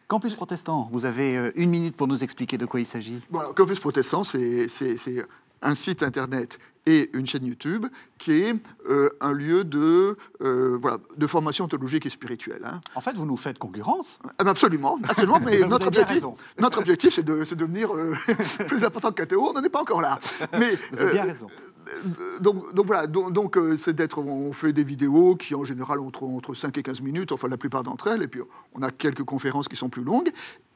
[0.09, 3.21] Campus Protestant, vous avez euh, une minute pour nous expliquer de quoi il s'agit.
[3.55, 4.69] Campus Protestant, c'est
[5.63, 7.87] un site internet et une chaîne YouTube
[8.17, 8.55] qui est
[8.89, 12.63] euh, un lieu de, euh, voilà, de formation théologique et spirituelle.
[12.65, 12.81] Hein.
[12.95, 16.25] En fait, vous nous faites concurrence ah ben Absolument, absolument mais notre objectif,
[16.59, 17.91] notre objectif, c'est de, devenir
[18.67, 19.51] plus important que KTO.
[19.51, 20.19] On n'en est pas encore là.
[20.59, 21.49] Mais, vous avez bien raison
[22.41, 26.07] donc, donc, voilà, donc, euh, c'est d'être, on fait des vidéos qui en général ont
[26.07, 28.41] entre, entre 5 et 15 minutes, enfin la plupart d'entre elles, et puis
[28.74, 30.30] on a quelques conférences qui sont plus longues.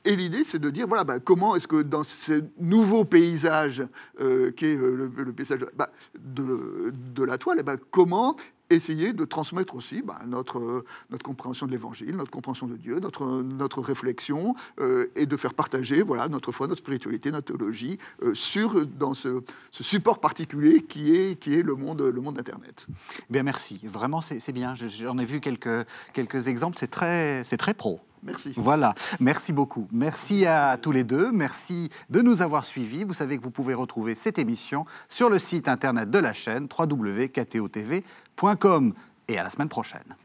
[0.04, 3.86] Et l'idée, c'est de dire, voilà, bah, comment est-ce que dans ce nouveau paysage
[4.20, 8.36] euh, qui est euh, le, paysage bah, de, de, la toile, ben, comment
[8.74, 13.42] essayer de transmettre aussi bah, notre, notre compréhension de l'Évangile, notre compréhension de Dieu, notre,
[13.42, 18.34] notre réflexion, euh, et de faire partager voilà, notre foi, notre spiritualité, notre théologie euh,
[18.34, 22.86] sur, dans ce, ce, support particulier qui est, qui est le, monde, le monde Internet.
[23.30, 23.80] Bien, merci.
[23.84, 24.74] Vraiment, c'est bien.
[24.74, 26.76] J'en ai vu quelques, quelques exemples.
[26.78, 28.00] C'est très, très pro.
[28.22, 28.52] Merci.
[28.56, 29.88] Voilà, merci beaucoup.
[29.92, 31.32] Merci à tous les deux.
[31.32, 33.04] Merci de nous avoir suivis.
[33.04, 36.68] Vous savez que vous pouvez retrouver cette émission sur le site internet de la chaîne
[36.78, 38.04] www.ktotv.com.
[39.28, 40.16] Et à la semaine prochaine.